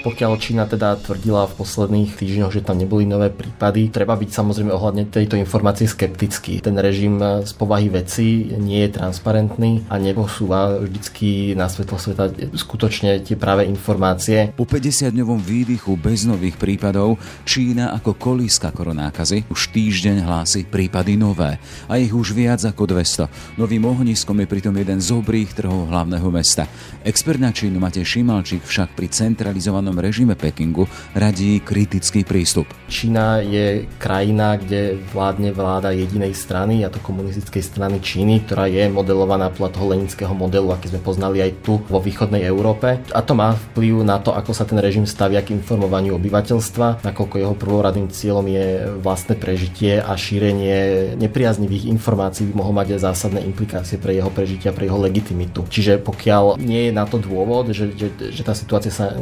Pokiaľ 0.00 0.32
Čína 0.40 0.64
teda 0.64 0.96
tvrdila 0.96 1.44
v 1.44 1.60
posledných 1.60 2.16
týždňoch, 2.16 2.56
že 2.56 2.64
tam 2.64 2.80
neboli 2.80 3.04
nové 3.04 3.28
prípady, 3.28 3.92
treba 3.92 4.16
byť 4.16 4.30
samozrejme 4.32 4.72
ohľadne 4.72 5.12
tejto 5.12 5.36
informácie 5.36 5.84
skeptický. 5.84 6.64
Ten 6.64 6.72
režim 6.80 7.20
z 7.20 7.52
povahy 7.52 7.92
veci 7.92 8.48
nie 8.56 8.80
je 8.88 8.96
transparentný 8.96 9.84
a 9.92 10.00
neposúva 10.00 10.80
vždycky 10.80 11.52
na 11.52 11.68
svetlo 11.68 12.00
sveta 12.00 12.32
skutočne 12.56 13.20
tie 13.20 13.36
práve 13.36 13.68
informácie. 13.68 14.56
Po 14.56 14.64
50-dňovom 14.64 15.36
výdychu 15.36 16.00
bez 16.00 16.24
nových 16.24 16.56
prípadov 16.56 17.20
Čína 17.44 17.92
ako 17.92 18.16
kolíska 18.16 18.72
koronákazy 18.72 19.52
už 19.52 19.68
týždeň 19.68 20.24
hlási 20.24 20.64
prípady 20.64 21.20
nové 21.20 21.60
a 21.92 22.00
ich 22.00 22.16
už 22.16 22.32
viac 22.32 22.64
ako 22.64 22.88
200. 22.88 23.60
Novým 23.60 23.84
ohniskom 23.84 24.40
je 24.40 24.48
pritom 24.48 24.72
jeden 24.72 24.96
z 24.96 25.12
obrých 25.12 25.52
trhov 25.52 25.92
hlavného 25.92 26.28
mesta. 26.32 26.64
Expert 27.04 27.36
na 27.36 27.52
Čínu 27.52 27.76
Matej 27.76 28.08
Šimalčík 28.08 28.64
však 28.64 28.96
pri 28.96 29.12
centralizovanom 29.12 29.89
režime 29.98 30.38
Pekingu 30.38 30.86
radí 31.16 31.58
kritický 31.58 32.22
prístup. 32.22 32.68
Čína 32.86 33.40
je 33.40 33.88
krajina, 33.98 34.60
kde 34.60 35.00
vládne 35.10 35.50
vláda 35.50 35.90
jedinej 35.94 36.36
strany, 36.36 36.84
a 36.84 36.92
to 36.92 37.02
komunistickej 37.02 37.62
strany 37.62 37.96
Číny, 37.98 38.44
ktorá 38.46 38.68
je 38.68 38.86
modelovaná 38.90 39.50
podľa 39.50 39.70
toho 39.74 39.86
lenického 39.96 40.34
modelu, 40.36 40.70
aký 40.70 40.92
sme 40.92 41.00
poznali 41.02 41.40
aj 41.40 41.64
tu 41.64 41.80
vo 41.86 41.98
východnej 42.02 42.44
Európe. 42.44 43.00
A 43.14 43.20
to 43.24 43.32
má 43.34 43.56
vplyv 43.72 44.02
na 44.04 44.20
to, 44.20 44.34
ako 44.34 44.52
sa 44.52 44.68
ten 44.68 44.78
režim 44.78 45.08
stavia 45.08 45.40
k 45.40 45.54
informovaniu 45.56 46.18
obyvateľstva, 46.18 47.06
nakoľko 47.06 47.34
jeho 47.40 47.54
prvoradným 47.56 48.12
cieľom 48.12 48.46
je 48.50 48.66
vlastné 49.00 49.34
prežitie 49.38 50.02
a 50.02 50.12
šírenie 50.18 51.14
nepriaznivých 51.16 51.88
informácií 51.88 52.50
by 52.50 52.54
mohol 52.58 52.74
mať 52.76 52.98
aj 52.98 53.00
zásadné 53.06 53.40
implikácie 53.46 53.96
pre 53.96 54.18
jeho 54.18 54.28
prežitie 54.28 54.68
a 54.68 54.76
pre 54.76 54.90
jeho 54.90 54.98
legitimitu. 54.98 55.64
Čiže 55.70 56.02
pokiaľ 56.02 56.58
nie 56.58 56.90
je 56.90 56.92
na 56.92 57.06
to 57.06 57.22
dôvod, 57.22 57.70
že, 57.70 57.94
že, 57.94 58.10
že 58.12 58.42
tá 58.42 58.52
situácia 58.52 58.92
sa 58.92 59.16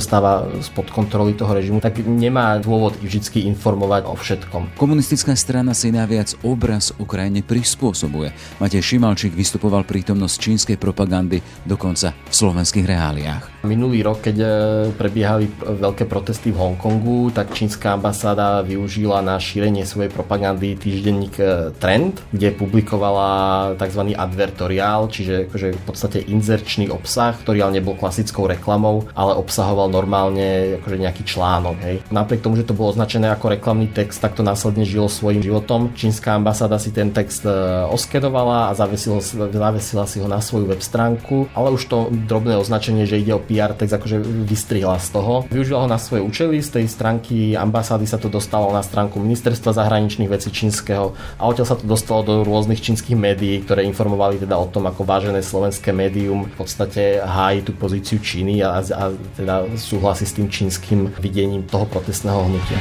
nedostáva 0.00 0.48
spod 0.64 0.88
kontroly 0.88 1.36
toho 1.36 1.52
režimu, 1.52 1.84
tak 1.84 2.00
nemá 2.00 2.56
dôvod 2.56 2.96
vždy 3.04 3.44
informovať 3.52 4.08
o 4.08 4.16
všetkom. 4.16 4.80
Komunistická 4.80 5.36
strana 5.36 5.76
si 5.76 5.92
naviac 5.92 6.32
obraz 6.40 6.96
Ukrajine 6.96 7.44
prispôsobuje. 7.44 8.32
Matej 8.56 8.80
Šimalčík 8.80 9.36
vystupoval 9.36 9.84
prítomnosť 9.84 10.34
čínskej 10.40 10.76
propagandy 10.80 11.44
dokonca 11.68 12.16
v 12.16 12.32
slovenských 12.32 12.88
reáliách. 12.88 13.44
Minulý 13.68 14.00
rok, 14.00 14.24
keď 14.24 14.36
e, 14.40 14.48
prebiehali 14.96 15.52
veľké 15.60 16.08
protesty 16.08 16.48
v 16.48 16.64
Hongkongu, 16.64 17.36
tak 17.36 17.52
čínska 17.52 17.92
ambasáda 17.92 18.64
využila 18.64 19.20
na 19.20 19.36
šírenie 19.36 19.84
svojej 19.84 20.08
propagandy 20.08 20.80
týždenník 20.80 21.36
e, 21.36 21.76
Trend, 21.76 22.24
kde 22.32 22.56
publikovala 22.56 23.28
tzv. 23.76 24.16
advertoriál, 24.16 25.12
čiže 25.12 25.52
akože 25.52 25.68
v 25.76 25.82
podstate 25.84 26.18
inzerčný 26.24 26.88
obsah, 26.88 27.36
ktorý 27.36 27.68
ale 27.68 27.84
nebol 27.84 28.00
klasickou 28.00 28.48
reklamou, 28.48 29.12
ale 29.12 29.36
obsahoval 29.36 29.89
normálne 29.90 30.78
akože 30.80 30.96
nejaký 30.96 31.22
článok. 31.26 31.76
Hej. 31.82 31.96
Napriek 32.08 32.40
tomu, 32.40 32.56
že 32.56 32.64
to 32.64 32.72
bolo 32.72 32.94
označené 32.94 33.28
ako 33.28 33.52
reklamný 33.52 33.90
text, 33.90 34.22
tak 34.22 34.38
to 34.38 34.46
následne 34.46 34.86
žilo 34.86 35.10
svojim 35.10 35.42
životom. 35.42 35.92
Čínska 35.92 36.38
ambasáda 36.38 36.78
si 36.78 36.94
ten 36.94 37.10
text 37.10 37.42
e, 37.42 37.52
oskedovala 37.90 38.70
a 38.70 38.76
zavesila, 38.78 39.20
zavesila 39.50 40.04
si 40.06 40.22
ho 40.22 40.28
na 40.30 40.38
svoju 40.38 40.70
web 40.70 40.80
stránku, 40.80 41.50
ale 41.52 41.74
už 41.74 41.82
to 41.90 42.08
drobné 42.30 42.56
označenie, 42.56 43.04
že 43.04 43.18
ide 43.18 43.34
o 43.34 43.42
PR 43.42 43.74
text 43.74 43.92
akože 43.98 44.22
vystrihla 44.46 44.96
z 45.02 45.08
toho. 45.12 45.44
Využila 45.50 45.84
ho 45.84 45.88
na 45.90 45.98
svoje 45.98 46.22
účely, 46.22 46.62
z 46.62 46.80
tej 46.80 46.86
stránky 46.86 47.58
ambasády 47.58 48.06
sa 48.06 48.16
to 48.16 48.30
dostalo 48.30 48.70
na 48.70 48.80
stránku 48.80 49.18
ministerstva 49.18 49.74
zahraničných 49.74 50.30
vecí 50.30 50.54
čínskeho 50.54 51.12
a 51.36 51.42
odtiaľ 51.44 51.66
sa 51.66 51.76
to 51.76 51.84
dostalo 51.84 52.22
do 52.22 52.34
rôznych 52.46 52.78
čínskych 52.78 53.18
médií, 53.18 53.64
ktoré 53.66 53.82
informovali 53.88 54.38
teda 54.38 54.54
o 54.54 54.70
tom, 54.70 54.86
ako 54.86 55.02
vážené 55.02 55.42
slovenské 55.42 55.90
médium 55.90 56.46
v 56.46 56.54
podstate 56.54 57.18
hájí 57.18 57.66
tú 57.66 57.72
pozíciu 57.74 58.20
Číny 58.20 58.62
a, 58.62 58.78
a 58.78 59.04
teda 59.34 59.66
súhlasí 59.80 60.28
s 60.28 60.36
tým 60.36 60.52
čínskym 60.52 61.10
videním 61.18 61.64
toho 61.64 61.88
protestného 61.88 62.44
hnutia. 62.44 62.78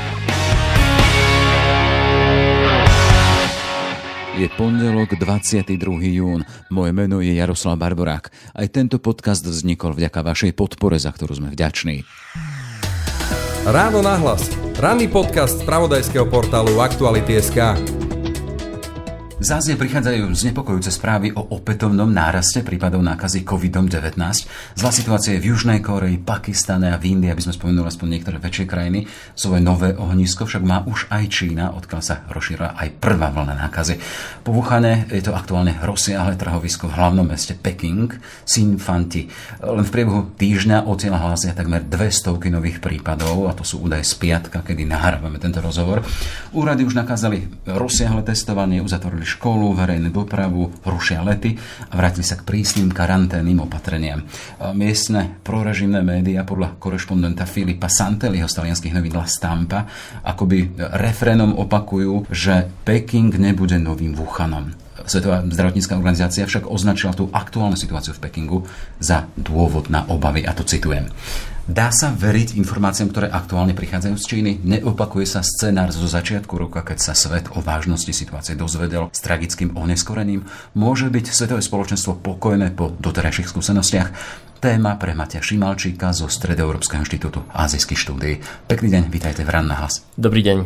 Je 4.39 4.47
pondelok 4.55 5.19
22. 5.19 5.75
jún. 6.15 6.47
Moje 6.71 6.91
meno 6.95 7.19
je 7.19 7.35
Jaroslav 7.35 7.75
Barborák. 7.75 8.31
Aj 8.55 8.67
tento 8.71 8.95
podcast 8.95 9.43
vznikol 9.43 9.91
vďaka 9.91 10.23
vašej 10.23 10.55
podpore, 10.55 10.95
za 10.95 11.11
ktorú 11.11 11.43
sme 11.43 11.51
vďační. 11.51 12.07
Ráno 13.67 13.99
nahlas. 13.99 14.47
Ranný 14.79 15.11
podcast 15.11 15.59
z 15.59 15.67
pravodajského 15.67 16.23
portálu 16.31 16.79
Aktuality.sk. 16.79 18.08
Z 19.39 19.55
Ázie 19.55 19.79
prichádzajú 19.79 20.35
znepokojúce 20.35 20.91
správy 20.91 21.31
o 21.31 21.39
opätovnom 21.55 22.11
náraste 22.11 22.59
prípadov 22.59 22.99
nákazy 22.99 23.47
COVID-19. 23.47 24.19
Zlá 24.75 24.91
situácia 24.91 25.39
je 25.39 25.39
v 25.39 25.55
Južnej 25.55 25.79
Koreji, 25.79 26.19
Pakistane 26.19 26.91
a 26.91 26.99
v 26.99 27.15
Indii, 27.15 27.31
aby 27.31 27.47
sme 27.47 27.55
spomenuli 27.55 27.87
aspoň 27.87 28.07
niektoré 28.11 28.35
väčšie 28.35 28.67
krajiny. 28.67 29.07
Svoje 29.39 29.63
nové 29.63 29.95
ohnisko 29.95 30.43
však 30.43 30.59
má 30.59 30.83
už 30.83 31.07
aj 31.07 31.23
Čína, 31.31 31.71
odkiaľ 31.71 32.01
sa 32.03 32.27
rozšírila 32.27 32.75
aj 32.83 32.99
prvá 32.99 33.31
vlna 33.31 33.55
nákazy. 33.63 33.95
Po 34.43 34.51
Wuhane 34.51 35.07
je 35.07 35.23
to 35.23 35.31
aktuálne 35.31 35.71
rozsiahle 35.87 36.35
trhovisko 36.35 36.91
v 36.91 36.99
hlavnom 36.99 37.23
meste 37.23 37.55
Peking, 37.55 38.11
Sinfanti. 38.43 39.31
Len 39.63 39.87
v 39.87 39.93
priebehu 39.95 40.35
týždňa 40.35 40.83
odtiaľ 40.83 41.15
hlásia 41.15 41.55
takmer 41.55 41.87
200 41.87 42.35
nových 42.51 42.83
prípadov, 42.83 43.47
a 43.47 43.55
to 43.55 43.63
sú 43.63 43.87
údaje 43.87 44.03
z 44.03 44.19
piatka, 44.19 44.59
kedy 44.67 44.83
nahrávame 44.83 45.39
tento 45.39 45.63
rozhovor. 45.63 46.03
Úrady 46.51 46.83
už 46.83 46.99
nakázali 46.99 47.47
rozsiahle 47.63 48.19
testovanie, 48.27 48.83
uzatvorili 48.83 49.28
školu, 49.37 49.77
verejnú 49.77 50.09
dopravu, 50.09 50.73
rušia 50.81 51.21
lety 51.21 51.53
a 51.89 51.93
vrátili 51.93 52.25
sa 52.25 52.41
k 52.41 52.45
prísnym 52.49 52.89
karanténnym 52.89 53.61
opatreniam. 53.61 54.25
Miestne 54.73 55.37
prorežimné 55.45 56.01
médiá 56.01 56.41
podľa 56.41 56.81
korešpondenta 56.81 57.45
Filipa 57.45 57.85
Santeliho 57.85 58.49
z 58.49 58.57
talianských 58.57 58.95
novín 58.97 59.13
La 59.13 59.29
Stampa 59.29 59.85
akoby 60.25 60.73
refrénom 60.97 61.53
opakujú, 61.53 62.25
že 62.33 62.65
Peking 62.81 63.29
nebude 63.37 63.77
novým 63.77 64.17
Wuhanom. 64.17 64.73
Svetová 65.07 65.41
zdravotnícká 65.41 65.95
organizácia 65.95 66.43
však 66.43 66.67
označila 66.67 67.15
tú 67.15 67.31
aktuálnu 67.31 67.79
situáciu 67.79 68.13
v 68.13 68.23
Pekingu 68.29 68.59
za 68.99 69.31
dôvod 69.39 69.87
na 69.87 70.05
obavy, 70.05 70.43
a 70.43 70.51
to 70.53 70.67
citujem. 70.67 71.07
Dá 71.69 71.93
sa 71.93 72.09
veriť 72.09 72.57
informáciám, 72.57 73.13
ktoré 73.13 73.27
aktuálne 73.29 73.77
prichádzajú 73.77 74.15
z 74.17 74.25
Číny? 74.25 74.51
Neopakuje 74.65 75.29
sa 75.29 75.45
scenár 75.45 75.93
zo 75.93 76.09
začiatku 76.09 76.57
roka, 76.57 76.81
keď 76.81 76.97
sa 76.97 77.13
svet 77.13 77.45
o 77.53 77.61
vážnosti 77.61 78.09
situácie 78.09 78.57
dozvedel 78.57 79.13
s 79.13 79.21
tragickým 79.21 79.77
oneskorením? 79.77 80.49
Môže 80.73 81.13
byť 81.13 81.29
svetové 81.29 81.61
spoločenstvo 81.61 82.25
pokojné 82.25 82.73
po 82.73 82.89
doterajších 82.97 83.53
skúsenostiach? 83.53 84.09
Téma 84.57 84.97
pre 84.97 85.13
Matia 85.13 85.45
Šimalčíka 85.45 86.09
zo 86.09 86.25
Stredoeurópskeho 86.25 87.05
inštitútu 87.05 87.45
azijských 87.53 88.01
štúdií. 88.01 88.41
Pekný 88.65 88.89
deň, 88.89 89.03
vítajte 89.13 89.45
v 89.45 89.53
Ran 89.53 89.69
na 89.69 89.77
hlas. 89.77 90.01
Dobrý 90.17 90.41
deň. 90.41 90.65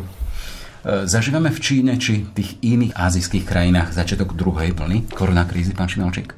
zažívame 1.04 1.52
v 1.52 1.60
Číne 1.60 2.00
či 2.00 2.24
tých 2.32 2.64
iných 2.64 2.96
azijských 2.96 3.44
krajinách 3.44 3.92
začiatok 3.92 4.32
druhej 4.32 4.72
vlny 4.72 5.12
koronakrízy, 5.12 5.76
pán 5.76 5.92
Šimalčík? 5.92 6.32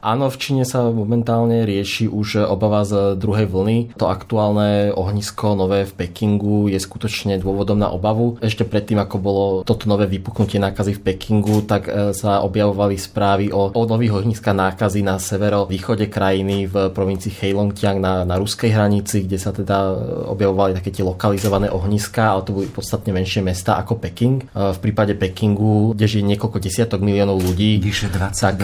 Áno, 0.00 0.32
v 0.32 0.40
Číne 0.40 0.64
sa 0.64 0.88
momentálne 0.88 1.68
rieši 1.68 2.08
už 2.08 2.48
obava 2.48 2.88
z 2.88 3.20
druhej 3.20 3.44
vlny. 3.44 4.00
To 4.00 4.08
aktuálne 4.08 4.96
ohnisko 4.96 5.52
nové 5.52 5.84
v 5.84 5.92
Pekingu 5.92 6.72
je 6.72 6.80
skutočne 6.80 7.36
dôvodom 7.36 7.76
na 7.76 7.92
obavu. 7.92 8.40
Ešte 8.40 8.64
predtým, 8.64 8.96
ako 8.96 9.16
bolo 9.20 9.44
toto 9.60 9.84
nové 9.92 10.08
vypuknutie 10.08 10.56
nákazy 10.56 10.96
v 10.96 11.04
Pekingu, 11.04 11.68
tak 11.68 11.92
e, 11.92 12.16
sa 12.16 12.40
objavovali 12.40 12.96
správy 12.96 13.52
o, 13.52 13.68
o 13.76 13.82
nových 13.84 14.24
ohniskách 14.24 14.56
nákazy 14.56 15.04
na 15.04 15.20
severo-východe 15.20 16.08
krajiny 16.08 16.64
v 16.64 16.88
provincii 16.96 17.36
Heilongjiang 17.36 18.00
na, 18.00 18.24
na 18.24 18.40
ruskej 18.40 18.72
hranici, 18.72 19.28
kde 19.28 19.36
sa 19.36 19.52
teda 19.52 20.00
objavovali 20.32 20.80
také 20.80 20.96
tie 20.96 21.04
lokalizované 21.04 21.68
ohniska, 21.68 22.24
ale 22.24 22.48
to 22.48 22.56
boli 22.56 22.72
podstatne 22.72 23.12
menšie 23.12 23.44
mesta 23.44 23.76
ako 23.76 24.00
Peking. 24.00 24.48
E, 24.48 24.72
v 24.72 24.78
prípade 24.80 25.12
Pekingu, 25.12 25.92
kde 25.92 26.08
žije 26.08 26.24
niekoľko 26.24 26.56
desiatok 26.56 27.04
miliónov 27.04 27.36
ľudí, 27.44 27.84
Vyše 27.84 28.08
20 28.08 28.32
tak, 28.32 28.56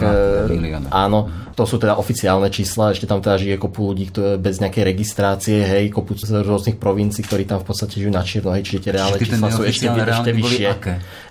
miliónov. 0.49 0.89
Áno, 0.89 1.26
to 1.55 1.63
sú 1.65 1.77
teda 1.79 1.97
oficiálne 1.97 2.49
čísla, 2.51 2.93
ešte 2.93 3.09
tam 3.09 3.21
teda 3.21 3.37
žije 3.41 3.57
kopu 3.57 3.93
ľudí 3.93 4.07
ktoré 4.11 4.41
bez 4.41 4.61
nejakej 4.63 4.85
registrácie, 4.87 5.61
hej, 5.65 5.93
kopu 5.93 6.17
z 6.17 6.43
rôznych 6.43 6.81
provincií, 6.81 7.25
ktorí 7.25 7.45
tam 7.45 7.61
v 7.61 7.67
podstate 7.69 8.01
žijú 8.01 8.13
na 8.13 8.23
čierno, 8.23 8.53
hej, 8.57 8.63
čiže 8.65 8.81
tie 8.83 8.93
reálne 8.95 9.19
čiže 9.19 9.29
čísla 9.37 9.49
sú 9.53 9.63
ešte, 9.65 9.87
ešte 9.89 10.31
vyššie. 10.33 10.69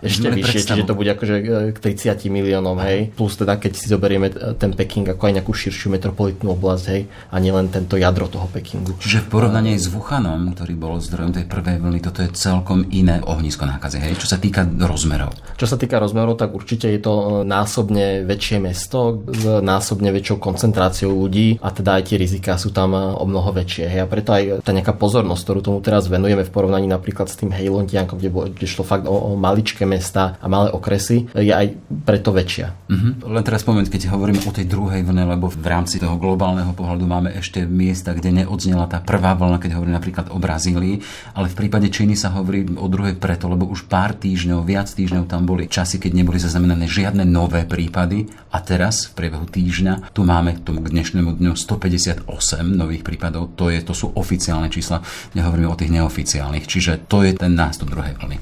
Ešte 0.05 0.27
vyššie, 0.29 0.59
čiže 0.65 0.83
to 0.85 0.93
bude 0.93 1.09
akože 1.13 1.35
e, 1.41 1.73
k 1.73 1.77
30 1.81 2.29
miliónom, 2.29 2.77
hej. 2.85 3.09
Plus 3.15 3.33
teda, 3.33 3.57
keď 3.57 3.71
si 3.73 3.85
zoberieme 3.89 4.27
e, 4.29 4.53
ten 4.59 4.75
Peking 4.75 5.07
ako 5.15 5.23
aj 5.29 5.33
nejakú 5.41 5.53
širšiu 5.55 5.93
metropolitnú 5.93 6.53
oblasť, 6.53 6.85
hej, 6.91 7.01
a 7.09 7.35
nielen 7.41 7.71
tento 7.71 7.97
jadro 7.97 8.29
toho 8.29 8.45
Pekingu. 8.51 8.97
Čiže 9.01 9.25
v 9.25 9.27
porovnaní 9.33 9.79
s 9.79 9.89
Wuhanom, 9.89 10.53
ktorý 10.53 10.73
bol 10.77 11.01
zdrojom 11.01 11.33
tej 11.33 11.45
prvej 11.49 11.81
vlny, 11.81 11.99
toto 12.03 12.21
je 12.21 12.29
celkom 12.35 12.85
iné 12.91 13.23
ohnisko 13.25 13.65
nákazy, 13.65 13.97
hej, 14.01 14.13
čo 14.19 14.27
sa 14.29 14.37
týka 14.37 14.65
rozmerov. 14.65 15.33
Čo 15.55 15.65
sa 15.65 15.77
týka 15.79 15.97
rozmerov, 15.97 16.37
tak 16.37 16.53
určite 16.53 16.91
je 16.91 16.99
to 17.01 17.13
e, 17.13 17.25
násobne 17.47 18.21
väčšie 18.27 18.57
mesto 18.61 19.25
s 19.31 19.43
násobne 19.85 20.09
väčšou 20.09 20.41
koncentráciou 20.41 21.13
ľudí 21.13 21.61
a 21.61 21.69
teda 21.69 22.01
aj 22.01 22.09
tie 22.09 22.17
riziká 22.17 22.57
sú 22.57 22.73
tam 22.73 22.97
o 22.97 23.21
mnoho 23.29 23.53
väčšie. 23.53 24.01
A 24.01 24.09
preto 24.09 24.33
aj 24.33 24.65
tá 24.65 24.73
nejaká 24.73 24.97
pozornosť, 24.97 25.41
ktorú 25.45 25.59
tomu 25.61 25.77
teraz 25.85 26.09
venujeme 26.09 26.41
v 26.41 26.49
porovnaní 26.49 26.89
napríklad 26.89 27.29
s 27.29 27.37
tým 27.37 27.53
Hejlontiankom, 27.53 28.17
kde, 28.17 28.33
kde 28.57 28.65
šlo 28.65 28.81
fakt 28.81 29.05
o, 29.05 29.13
o 29.13 29.37
maličké 29.37 29.85
mesta 29.85 30.41
a 30.41 30.49
malé 30.49 30.73
okresy, 30.73 31.29
je 31.37 31.53
aj 31.53 31.77
preto 32.01 32.33
väčšia. 32.33 32.73
Uh-huh. 32.89 33.13
Len 33.29 33.45
teraz 33.45 33.61
spomenúť, 33.61 33.93
keď 33.93 34.09
hovoríme 34.09 34.41
o 34.41 34.49
tej 34.49 34.65
druhej 34.65 35.05
vlne, 35.05 35.37
lebo 35.37 35.53
v 35.53 35.67
rámci 35.69 36.01
toho 36.01 36.17
globálneho 36.17 36.73
pohľadu 36.73 37.05
máme 37.05 37.29
ešte 37.37 37.61
miesta, 37.69 38.17
kde 38.17 38.41
neodznela 38.41 38.89
tá 38.89 38.97
prvá 39.05 39.37
vlna, 39.37 39.61
keď 39.61 39.77
hovoríme 39.77 39.93
napríklad 40.01 40.33
o 40.33 40.41
Brazílii, 40.41 40.97
ale 41.37 41.53
v 41.53 41.57
prípade 41.61 41.93
Číny 41.93 42.17
sa 42.17 42.33
hovorí 42.33 42.65
o 42.73 42.89
druhej 42.89 43.21
preto, 43.21 43.45
lebo 43.45 43.69
už 43.69 43.85
pár 43.85 44.17
týždňov, 44.17 44.65
viac 44.65 44.89
týždňov 44.89 45.29
tam 45.29 45.45
boli 45.45 45.69
časy, 45.69 46.01
keď 46.01 46.25
neboli 46.25 46.41
zaznamenané 46.41 46.89
žiadne 46.89 47.21
nové 47.21 47.69
prípady 47.69 48.25
a 48.49 48.57
teraz 48.65 49.13
v 49.13 49.21
priebehu 49.21 49.45
týždňa 49.45 49.74
tu 50.13 50.21
máme 50.23 50.55
k 50.55 50.63
tomu 50.63 50.79
dnešnému 50.85 51.41
dňu 51.41 51.53
158 51.57 52.29
nových 52.63 53.03
prípadov, 53.03 53.57
to, 53.57 53.73
je, 53.73 53.81
to 53.81 53.91
sú 53.91 54.13
oficiálne 54.15 54.71
čísla, 54.71 55.01
nehovoríme 55.35 55.67
o 55.67 55.79
tých 55.79 55.91
neoficiálnych, 55.91 56.69
čiže 56.69 57.09
to 57.09 57.25
je 57.25 57.35
ten 57.35 57.57
nástup 57.57 57.91
druhej 57.91 58.15
vlny. 58.21 58.37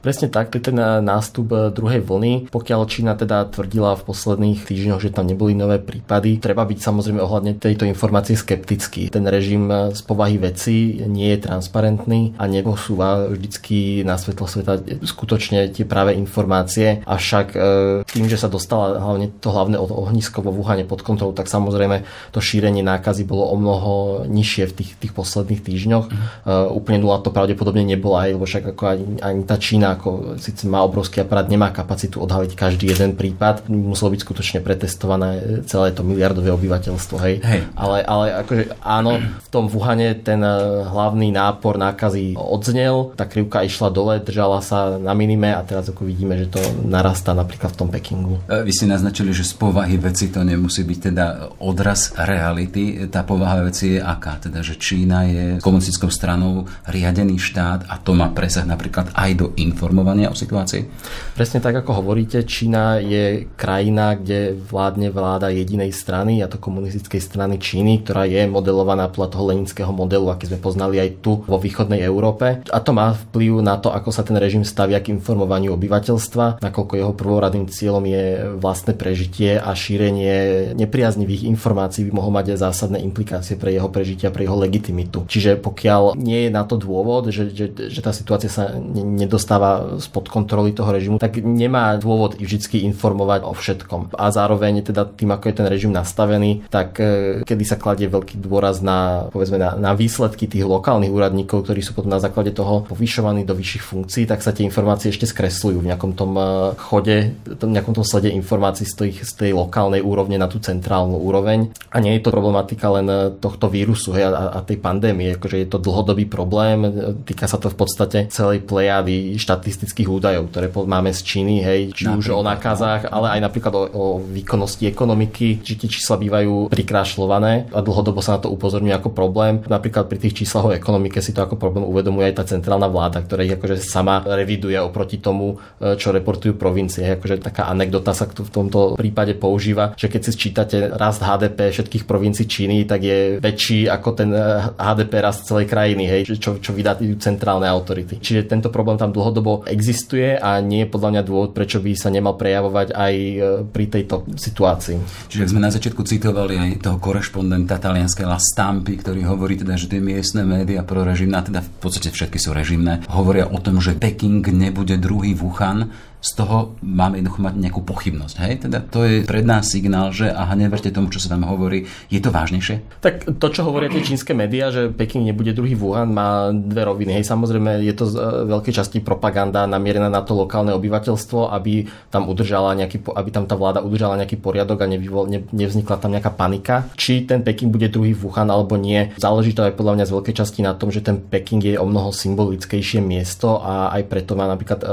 Presne 0.00 0.28
tak, 0.28 0.52
to 0.52 0.58
je 0.60 0.72
ten 0.72 0.78
eh, 0.78 1.00
nástup 1.00 1.48
eh, 1.52 1.70
druhej 1.70 2.00
vlny. 2.04 2.52
Pokiaľ 2.52 2.80
Čína 2.86 3.12
teda 3.18 3.48
tvrdila 3.50 3.96
v 3.96 4.06
posledných 4.06 4.64
týždňoch, 4.64 5.00
že 5.02 5.14
tam 5.14 5.28
neboli 5.28 5.52
nové 5.52 5.78
prípady, 5.82 6.40
treba 6.40 6.64
byť 6.64 6.78
samozrejme 6.80 7.20
ohľadne 7.20 7.58
tejto 7.58 7.84
informácie 7.88 8.38
skeptický. 8.38 9.08
Ten 9.10 9.24
režim 9.26 9.68
eh, 9.68 9.92
z 9.92 10.00
povahy 10.04 10.36
veci 10.40 11.04
nie 11.06 11.32
je 11.36 11.48
transparentný 11.48 12.36
a 12.40 12.48
neposúva 12.48 13.28
vždycky 13.28 14.02
na 14.06 14.16
svetlo 14.20 14.48
sveta 14.48 14.80
skutočne 15.04 15.72
tie 15.72 15.84
práve 15.88 16.14
informácie. 16.16 17.02
Avšak 17.06 17.58
tým, 18.06 18.26
že 18.26 18.38
sa 18.40 18.48
dostala 18.50 18.98
hlavne 18.98 19.30
to 19.40 19.50
hlavné 19.50 19.76
ohnisko 19.78 20.42
vo 20.42 20.54
Wuhane 20.54 20.86
pod 20.88 21.02
kontrolu, 21.02 21.32
tak 21.34 21.50
samozrejme 21.50 22.06
to 22.32 22.40
šírenie 22.40 22.82
nákazy 22.82 23.26
bolo 23.26 23.48
o 23.50 23.56
mnoho 23.58 23.92
nižšie 24.28 24.64
v 24.70 24.74
tých, 24.82 24.90
tých 24.98 25.12
posledných 25.12 25.62
týždňoch. 25.62 26.06
Uh, 26.08 26.70
úplne 26.70 27.02
nula 27.02 27.22
to 27.22 27.34
pravdepodobne 27.34 27.82
nebola, 27.82 28.26
aj, 28.26 28.30
lebo 28.38 28.44
však 28.46 28.64
ako 28.76 28.82
ani, 28.86 29.04
ani 29.22 29.40
tá 29.44 29.56
Čína 29.58 29.85
ako 29.86 30.40
síce 30.42 30.66
má 30.66 30.82
obrovský 30.82 31.22
aparát, 31.22 31.46
nemá 31.46 31.70
kapacitu 31.70 32.18
odhaliť 32.18 32.52
každý 32.58 32.90
jeden 32.90 33.14
prípad. 33.14 33.70
Muselo 33.70 34.10
byť 34.10 34.20
skutočne 34.22 34.58
pretestované 34.64 35.62
celé 35.70 35.94
to 35.94 36.02
miliardové 36.02 36.50
obyvateľstvo. 36.50 37.16
Hej. 37.22 37.34
hej. 37.44 37.60
Ale, 37.78 38.02
ale 38.02 38.24
akože 38.42 38.62
áno, 38.82 39.22
v 39.22 39.48
tom 39.48 39.70
Wuhane 39.70 40.18
ten 40.18 40.42
eh, 40.42 40.56
hlavný 40.86 41.30
nápor 41.30 41.78
nákazy 41.78 42.34
odznel, 42.34 43.14
tá 43.14 43.28
krivka 43.28 43.62
išla 43.62 43.88
dole, 43.92 44.18
držala 44.18 44.60
sa 44.64 44.96
na 44.96 45.12
minime 45.12 45.52
a 45.52 45.62
teraz 45.62 45.86
ako 45.92 46.08
vidíme, 46.08 46.34
že 46.36 46.50
to 46.50 46.60
narastá 46.86 47.36
napríklad 47.36 47.72
v 47.74 47.78
tom 47.78 47.88
Pekingu. 47.92 48.42
Eh, 48.50 48.66
vy 48.66 48.72
ste 48.72 48.90
naznačili, 48.90 49.30
že 49.30 49.46
z 49.46 49.54
povahy 49.54 49.96
veci 50.00 50.32
to 50.32 50.42
nemusí 50.42 50.82
byť 50.82 50.98
teda 51.12 51.26
odraz 51.62 52.16
reality. 52.16 53.06
Tá 53.06 53.22
povaha 53.22 53.66
veci 53.68 53.96
je 53.96 54.00
aká? 54.02 54.38
Teda, 54.40 54.64
že 54.64 54.80
Čína 54.80 55.28
je 55.28 55.44
komunistickou 55.60 56.08
stranou 56.08 56.66
riadený 56.88 57.38
štát 57.38 57.88
a 57.90 58.00
to 58.00 58.16
má 58.16 58.32
presah 58.32 58.64
napríklad 58.64 59.12
aj 59.12 59.30
do 59.36 59.46
informácií 59.54 59.75
informovania 59.76 60.32
o 60.32 60.36
situácii? 60.36 60.88
Presne 61.36 61.60
tak, 61.60 61.84
ako 61.84 62.00
hovoríte, 62.00 62.48
Čína 62.48 62.96
je 62.96 63.44
krajina, 63.60 64.16
kde 64.16 64.56
vládne 64.56 65.12
vláda 65.12 65.52
jedinej 65.52 65.92
strany, 65.92 66.40
a 66.40 66.48
to 66.48 66.56
komunistickej 66.56 67.20
strany 67.20 67.60
Číny, 67.60 68.00
ktorá 68.00 68.24
je 68.24 68.48
modelovaná 68.48 69.12
podľa 69.12 69.36
toho 69.36 69.44
leninského 69.52 69.92
modelu, 69.92 70.32
aký 70.32 70.48
sme 70.48 70.64
poznali 70.64 70.96
aj 70.96 71.20
tu 71.20 71.44
vo 71.44 71.60
východnej 71.60 72.00
Európe. 72.00 72.64
A 72.72 72.78
to 72.80 72.96
má 72.96 73.12
vplyv 73.12 73.60
na 73.60 73.76
to, 73.76 73.92
ako 73.92 74.08
sa 74.08 74.24
ten 74.24 74.40
režim 74.40 74.64
stavia 74.64 75.04
k 75.04 75.12
informovaniu 75.12 75.76
obyvateľstva, 75.76 76.64
nakoľko 76.64 76.92
jeho 76.96 77.12
prvoradným 77.12 77.68
cieľom 77.68 78.08
je 78.08 78.24
vlastné 78.56 78.96
prežitie 78.96 79.60
a 79.60 79.76
šírenie 79.76 80.72
nepriaznivých 80.72 81.44
informácií 81.52 82.08
by 82.08 82.12
mohol 82.16 82.32
mať 82.32 82.56
aj 82.56 82.58
zásadné 82.72 83.04
implikácie 83.04 83.60
pre 83.60 83.76
jeho 83.76 83.92
prežitie 83.92 84.24
a 84.30 84.32
pre 84.32 84.48
jeho 84.48 84.56
legitimitu. 84.56 85.28
Čiže 85.28 85.60
pokiaľ 85.60 86.14
nie 86.16 86.48
je 86.48 86.50
na 86.54 86.62
to 86.62 86.80
dôvod, 86.80 87.28
že, 87.34 87.50
že, 87.50 87.66
že 87.74 88.00
tá 88.00 88.14
situácia 88.14 88.48
sa 88.48 88.72
nedostáva 88.94 89.65
spod 89.98 90.28
kontroly 90.28 90.72
toho 90.72 90.90
režimu, 90.90 91.16
tak 91.16 91.40
nemá 91.40 91.96
dôvod 91.96 92.38
vždy 92.38 92.86
informovať 92.88 93.40
o 93.46 93.52
všetkom. 93.52 94.16
A 94.16 94.32
zároveň 94.32 94.82
teda 94.82 95.06
tým, 95.06 95.32
ako 95.32 95.44
je 95.48 95.54
ten 95.54 95.66
režim 95.68 95.92
nastavený, 95.92 96.66
tak 96.68 96.98
e, 96.98 97.42
kedy 97.42 97.64
sa 97.64 97.80
kladie 97.80 98.10
veľký 98.10 98.40
dôraz 98.42 98.80
na, 98.82 99.30
povedzme, 99.30 99.56
na, 99.56 99.78
na 99.78 99.92
výsledky 99.96 100.50
tých 100.50 100.66
lokálnych 100.66 101.12
úradníkov, 101.12 101.66
ktorí 101.66 101.80
sú 101.80 101.96
potom 101.96 102.12
na 102.12 102.20
základe 102.20 102.52
toho 102.52 102.84
povyšovaní 102.86 103.46
do 103.46 103.54
vyšších 103.54 103.84
funkcií, 103.84 104.24
tak 104.28 104.42
sa 104.42 104.52
tie 104.52 104.66
informácie 104.66 105.10
ešte 105.12 105.28
skresľujú 105.28 105.78
v 105.80 105.88
nejakom 105.94 106.12
tom 106.12 106.32
e, 106.36 106.44
chode, 106.76 107.32
v 107.46 107.72
nejakom 107.72 107.96
tom 107.96 108.04
slede 108.04 108.32
informácií 108.32 108.84
z, 108.84 108.94
tých, 109.06 109.16
z 109.24 109.32
tej 109.46 109.50
lokálnej 109.56 110.02
úrovne 110.02 110.36
na 110.36 110.50
tú 110.50 110.58
centrálnu 110.60 111.16
úroveň. 111.16 111.72
A 111.92 112.02
nie 112.02 112.18
je 112.18 112.26
to 112.26 112.34
problematika 112.34 112.92
len 112.92 113.06
e, 113.08 113.16
tohto 113.38 113.70
vírusu 113.70 114.12
hej, 114.12 114.28
a, 114.28 114.56
a 114.56 114.60
tej 114.60 114.80
pandémie, 114.82 115.36
akože 115.38 115.56
je 115.62 115.68
to 115.68 115.78
dlhodobý 115.78 116.28
problém, 116.28 116.84
týka 117.24 117.46
sa 117.46 117.56
to 117.56 117.72
v 117.72 117.78
podstate 117.78 118.18
celej 118.28 118.66
plejady 118.66 119.38
štát 119.38 119.55
štatistických 119.56 120.08
údajov, 120.12 120.52
ktoré 120.52 120.68
máme 120.68 121.10
z 121.16 121.20
Číny, 121.24 121.64
hej, 121.64 121.80
či 121.96 122.04
napríklad, 122.04 122.20
už 122.20 122.26
o 122.36 122.42
nákazách, 122.44 123.02
no. 123.08 123.10
ale 123.16 123.26
aj 123.36 123.40
napríklad 123.40 123.74
o, 123.74 123.82
o 123.88 124.04
výkonnosti 124.20 124.84
ekonomiky, 124.84 125.64
či 125.64 125.72
tie 125.80 125.88
čísla 125.88 126.20
bývajú 126.20 126.68
prikrášľované 126.68 127.72
a 127.72 127.78
dlhodobo 127.80 128.20
sa 128.20 128.36
na 128.36 128.44
to 128.44 128.52
upozorňuje 128.52 128.94
ako 128.94 129.10
problém. 129.16 129.64
Napríklad 129.64 130.12
pri 130.12 130.20
tých 130.20 130.44
číslach 130.44 130.68
o 130.68 130.76
ekonomike 130.76 131.24
si 131.24 131.32
to 131.32 131.40
ako 131.40 131.56
problém 131.56 131.88
uvedomuje 131.88 132.28
aj 132.28 132.36
tá 132.36 132.44
centrálna 132.44 132.86
vláda, 132.92 133.24
ktorá 133.24 133.42
ich 133.42 133.56
akože 133.56 133.80
sama 133.80 134.20
reviduje 134.22 134.76
oproti 134.76 135.16
tomu, 135.18 135.56
e, 135.80 135.96
čo 135.96 136.12
reportujú 136.12 136.54
provincie. 136.60 137.16
Akože 137.16 137.40
taká 137.40 137.72
anekdota 137.72 138.12
sa 138.12 138.28
v 138.28 138.50
tomto 138.52 139.00
prípade 139.00 139.32
používa, 139.38 139.96
že 139.96 140.12
keď 140.12 140.20
si 140.20 140.30
sčítate 140.36 140.76
rast 140.92 141.24
HDP 141.24 141.72
všetkých 141.72 142.04
provincií 142.04 142.44
Číny, 142.44 142.84
tak 142.84 143.00
je 143.02 143.40
väčší 143.40 143.88
ako 143.88 144.08
ten 144.12 144.30
HDP 144.76 145.12
e, 145.16 145.22
rast 145.24 145.48
celej 145.48 145.66
krajiny, 145.70 146.04
hej, 146.04 146.20
čo, 146.36 146.58
čo 146.60 146.70
vydajú 146.74 147.16
centrálne 147.22 147.70
autority. 147.70 148.18
Čiže 148.18 148.50
tento 148.50 148.68
problém 148.68 148.98
tam 148.98 149.14
dlhodobo 149.14 149.45
existuje 149.68 150.34
a 150.34 150.58
nie 150.58 150.84
je 150.84 150.92
podľa 150.92 151.10
mňa 151.16 151.22
dôvod, 151.22 151.50
prečo 151.54 151.78
by 151.78 151.92
sa 151.94 152.10
nemal 152.10 152.34
prejavovať 152.34 152.88
aj 152.92 153.14
e, 153.14 153.36
pri 153.70 153.84
tejto 153.86 154.26
situácii. 154.34 155.28
Čiže 155.30 155.54
sme 155.54 155.62
na 155.62 155.70
začiatku 155.70 156.02
citovali 156.02 156.54
aj 156.58 156.70
toho 156.82 156.98
korešpondenta 156.98 157.78
talianskej 157.78 158.26
La 158.26 158.42
Stampi, 158.42 158.98
ktorý 158.98 159.22
hovorí 159.28 159.54
teda, 159.54 159.78
že 159.78 159.86
tie 159.86 160.02
miestne 160.02 160.42
médiá 160.42 160.82
prorežimné, 160.82 161.38
teda 161.46 161.62
v 161.62 161.70
podstate 161.78 162.10
všetky 162.10 162.38
sú 162.42 162.50
režimné, 162.50 163.06
hovoria 163.12 163.46
o 163.46 163.58
tom, 163.62 163.78
že 163.78 163.94
Peking 163.94 164.42
nebude 164.50 164.98
druhý 164.98 165.38
Wuhan, 165.38 165.92
z 166.26 166.42
toho 166.42 166.74
máme 166.82 167.22
jednoducho 167.22 167.38
mať 167.38 167.54
nejakú 167.54 167.80
pochybnosť. 167.86 168.36
Hej? 168.42 168.52
Teda 168.66 168.82
to 168.82 169.06
je 169.06 169.22
pred 169.22 169.46
nás 169.46 169.70
signál, 169.70 170.10
že 170.10 170.26
aha, 170.26 170.58
neverte 170.58 170.90
tomu, 170.90 171.06
čo 171.14 171.22
sa 171.22 171.30
tam 171.30 171.46
hovorí. 171.46 171.86
Je 172.10 172.18
to 172.18 172.34
vážnejšie? 172.34 172.82
Tak 172.98 173.38
to, 173.38 173.46
čo 173.54 173.62
hovoria 173.62 173.86
tie 173.86 174.02
čínske 174.02 174.34
médiá, 174.34 174.74
že 174.74 174.90
Peking 174.90 175.22
nebude 175.22 175.54
druhý 175.54 175.78
Wuhan, 175.78 176.10
má 176.10 176.50
dve 176.50 176.82
roviny. 176.82 177.22
Hej, 177.22 177.30
samozrejme, 177.30 177.78
je 177.86 177.94
to 177.94 178.10
z 178.10 178.14
e, 178.18 178.50
veľkej 178.50 178.74
časti 178.74 178.98
propaganda 178.98 179.70
namierená 179.70 180.10
na 180.10 180.26
to 180.26 180.34
lokálne 180.34 180.74
obyvateľstvo, 180.74 181.54
aby 181.54 181.86
tam 182.10 182.26
udržala 182.26 182.74
nejaký, 182.74 183.06
aby 183.06 183.30
tam 183.30 183.46
tá 183.46 183.54
vláda 183.54 183.86
udržala 183.86 184.18
nejaký 184.18 184.42
poriadok 184.42 184.82
a 184.82 184.90
nevyvol, 184.90 185.30
ne, 185.30 185.46
nevznikla 185.54 186.02
tam 186.02 186.10
nejaká 186.10 186.34
panika. 186.34 186.90
Či 186.98 187.22
ten 187.22 187.46
Peking 187.46 187.70
bude 187.70 187.86
druhý 187.86 188.18
Wuhan 188.18 188.50
alebo 188.50 188.74
nie, 188.74 189.14
záleží 189.14 189.54
to 189.54 189.62
aj 189.62 189.78
podľa 189.78 190.02
mňa 190.02 190.04
z 190.10 190.14
veľkej 190.18 190.34
časti 190.34 190.60
na 190.66 190.74
tom, 190.74 190.90
že 190.90 191.06
ten 191.06 191.22
Peking 191.22 191.62
je 191.62 191.78
o 191.78 191.86
mnoho 191.86 192.10
symbolickejšie 192.10 192.98
miesto 192.98 193.62
a 193.62 193.94
aj 193.94 194.02
preto 194.10 194.34
má 194.34 194.50
napríklad 194.50 194.80
e, 194.82 194.86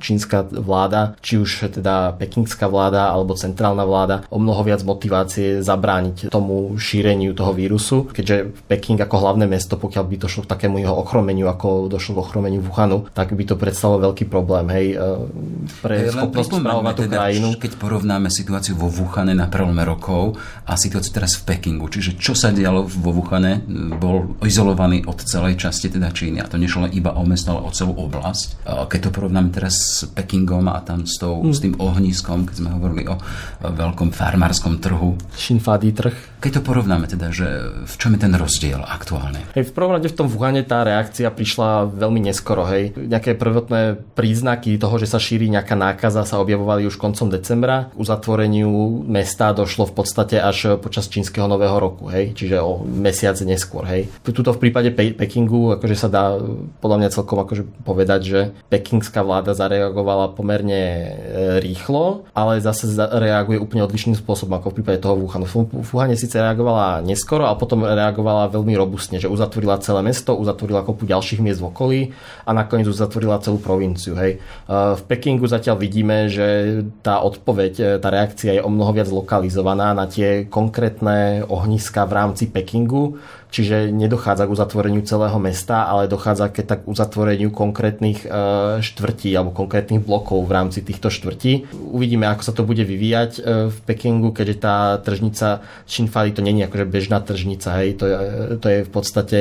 čínska 0.00 0.48
vláda, 0.48 0.69
či 1.18 1.42
už 1.42 1.74
teda 1.74 2.14
pekingská 2.14 2.70
vláda 2.70 3.10
alebo 3.10 3.34
centrálna 3.34 3.82
vláda, 3.82 4.22
o 4.30 4.38
mnoho 4.38 4.62
viac 4.62 4.80
motivácie 4.86 5.60
zabrániť 5.60 6.30
tomu 6.30 6.78
šíreniu 6.78 7.34
toho 7.34 7.50
vírusu, 7.50 8.06
keďže 8.10 8.54
Peking 8.70 9.00
ako 9.02 9.16
hlavné 9.18 9.50
mesto, 9.50 9.74
pokiaľ 9.74 10.04
by 10.06 10.16
došlo 10.16 10.40
k 10.46 10.50
takému 10.54 10.78
jeho 10.78 10.94
ochromeniu, 10.94 11.50
ako 11.50 11.90
došlo 11.90 12.18
k 12.18 12.22
ochromeniu 12.22 12.60
Wuhanu, 12.62 13.10
tak 13.10 13.34
by 13.34 13.44
to 13.46 13.54
predstavovalo 13.58 14.12
veľký 14.12 14.24
problém, 14.28 14.66
hej, 14.70 14.86
e, 14.94 15.06
pre 15.80 15.96
hey, 16.06 16.12
schopnosť 16.12 16.50
spravovať 16.60 16.94
tú 16.94 17.04
teda, 17.06 17.16
krajinu. 17.16 17.48
Keď 17.56 17.72
porovnáme 17.80 18.28
situáciu 18.28 18.74
vo 18.76 18.88
Wuhane 18.92 19.32
na 19.32 19.46
prelome 19.48 19.82
rokov 19.82 20.36
a 20.66 20.76
situáciu 20.76 21.12
teraz 21.14 21.38
v 21.40 21.54
Pekingu, 21.54 21.86
čiže 21.88 22.18
čo 22.18 22.36
sa 22.36 22.52
dialo 22.52 22.84
vo 22.86 23.10
Wuhane, 23.14 23.64
bol 23.96 24.36
izolovaný 24.44 25.06
od 25.06 25.22
celej 25.24 25.56
časti 25.56 25.88
teda 25.90 26.10
Číny 26.10 26.42
a 26.42 26.50
to 26.50 26.58
nešlo 26.58 26.90
iba 26.90 27.14
o 27.14 27.22
mesto, 27.22 27.54
ale 27.54 27.64
o 27.66 27.70
celú 27.70 27.94
oblasť. 27.94 28.66
Keď 28.90 29.00
to 29.08 29.10
porovnáme 29.14 29.54
teraz 29.54 29.74
s 29.78 29.96
Pekingom, 30.10 30.49
trhom 30.50 30.66
a 30.66 30.82
tam 30.82 31.06
s, 31.06 31.22
tou, 31.22 31.46
mm. 31.46 31.54
s 31.54 31.62
tým 31.62 31.74
ohniskom, 31.78 32.42
keď 32.50 32.54
sme 32.58 32.70
hovorili 32.74 33.06
o, 33.06 33.14
o 33.14 33.70
veľkom 33.70 34.10
farmárskom 34.10 34.82
trhu. 34.82 35.14
Šinfádý 35.38 35.94
trh. 35.94 36.16
Keď 36.42 36.58
to 36.58 36.62
porovnáme 36.64 37.04
teda, 37.04 37.30
že 37.30 37.46
v 37.84 37.94
čom 38.00 38.16
je 38.16 38.20
ten 38.24 38.32
rozdiel 38.32 38.80
aktuálne? 38.80 39.44
Hej, 39.52 39.70
v 39.70 39.74
prvom 39.76 39.94
rade 39.94 40.08
v 40.08 40.16
tom 40.16 40.26
Wuhane 40.26 40.64
tá 40.64 40.82
reakcia 40.82 41.28
prišla 41.28 41.92
veľmi 41.92 42.32
neskoro. 42.32 42.64
Hej. 42.64 42.96
Nejaké 42.96 43.36
prvotné 43.36 44.00
príznaky 44.16 44.80
toho, 44.80 44.96
že 44.96 45.06
sa 45.06 45.20
šíri 45.20 45.52
nejaká 45.52 45.76
nákaza 45.76 46.24
sa 46.24 46.40
objavovali 46.40 46.88
už 46.88 46.96
koncom 46.96 47.28
decembra. 47.28 47.92
K 47.92 48.00
uzatvoreniu 48.00 49.04
mesta 49.04 49.52
došlo 49.52 49.92
v 49.92 49.94
podstate 50.00 50.40
až 50.40 50.80
počas 50.80 51.12
čínskeho 51.12 51.44
nového 51.44 51.76
roku. 51.76 52.08
Hej. 52.08 52.32
Čiže 52.34 52.56
o 52.64 52.82
mesiac 52.88 53.36
neskôr. 53.44 53.84
Hej. 53.84 54.08
Tuto 54.24 54.56
v 54.56 54.64
prípade 54.64 54.96
Pe- 54.96 55.12
Pekingu 55.12 55.76
akože 55.76 55.96
sa 55.96 56.08
dá 56.08 56.40
podľa 56.80 57.04
mňa 57.04 57.08
celkom 57.12 57.38
akože 57.44 57.62
povedať, 57.84 58.20
že 58.24 58.40
pekingská 58.72 59.20
vláda 59.20 59.52
zareagovala 59.52 60.32
pomerne 60.40 61.12
rýchlo, 61.60 62.24
ale 62.32 62.64
zase 62.64 62.88
reaguje 62.96 63.60
úplne 63.60 63.84
odlišným 63.84 64.16
spôsobom 64.16 64.56
ako 64.56 64.72
v 64.72 64.76
prípade 64.80 65.04
toho 65.04 65.20
Wuhanu. 65.20 65.44
V 65.44 65.68
Wuhane 65.84 66.16
síce 66.16 66.40
reagovala 66.40 67.04
neskoro, 67.04 67.44
ale 67.44 67.60
potom 67.60 67.84
reagovala 67.84 68.48
veľmi 68.48 68.72
robustne, 68.72 69.20
že 69.20 69.28
uzatvorila 69.28 69.76
celé 69.84 70.00
mesto, 70.00 70.32
uzatvorila 70.32 70.80
kopu 70.80 71.04
ďalších 71.04 71.44
miest 71.44 71.60
v 71.60 71.68
okolí 71.68 72.00
a 72.48 72.56
nakoniec 72.56 72.88
uzatvorila 72.88 73.44
celú 73.44 73.60
provinciu. 73.60 74.16
Hej. 74.16 74.40
V 74.72 75.02
Pekingu 75.04 75.44
zatiaľ 75.44 75.76
vidíme, 75.76 76.32
že 76.32 76.80
tá 77.04 77.20
odpoveď, 77.20 78.00
tá 78.00 78.08
reakcia 78.08 78.56
je 78.56 78.64
o 78.64 78.72
mnoho 78.72 78.96
viac 78.96 79.12
lokalizovaná 79.12 79.92
na 79.92 80.08
tie 80.08 80.48
konkrétne 80.48 81.44
ohniska 81.44 82.08
v 82.08 82.16
rámci 82.16 82.48
Pekingu, 82.48 83.20
čiže 83.50 83.90
nedochádza 83.90 84.46
k 84.46 84.54
uzatvoreniu 84.54 85.02
celého 85.02 85.36
mesta, 85.42 85.84
ale 85.84 86.06
dochádza 86.06 86.48
ke 86.48 86.62
tak 86.62 86.86
uzatvoreniu 86.86 87.50
konkrétnych 87.50 88.24
e, 88.24 88.28
štvrtí 88.80 89.34
alebo 89.34 89.50
konkrétnych 89.50 90.00
blokov 90.00 90.46
v 90.46 90.52
rámci 90.54 90.80
týchto 90.86 91.10
štvrtí. 91.10 91.70
Uvidíme, 91.74 92.30
ako 92.30 92.42
sa 92.46 92.52
to 92.54 92.62
bude 92.62 92.82
vyvíjať 92.86 93.30
e, 93.36 93.40
v 93.68 93.76
Pekingu, 93.84 94.30
keďže 94.30 94.56
tá 94.62 94.76
tržnica 95.02 95.66
Shinfali 95.84 96.30
to 96.30 96.40
není 96.40 96.62
akože 96.64 96.86
bežná 96.86 97.18
tržnica, 97.20 97.68
hej, 97.82 97.98
to 97.98 98.04
je, 98.06 98.16
to 98.62 98.66
je 98.70 98.78
v 98.86 98.90
podstate 98.90 99.40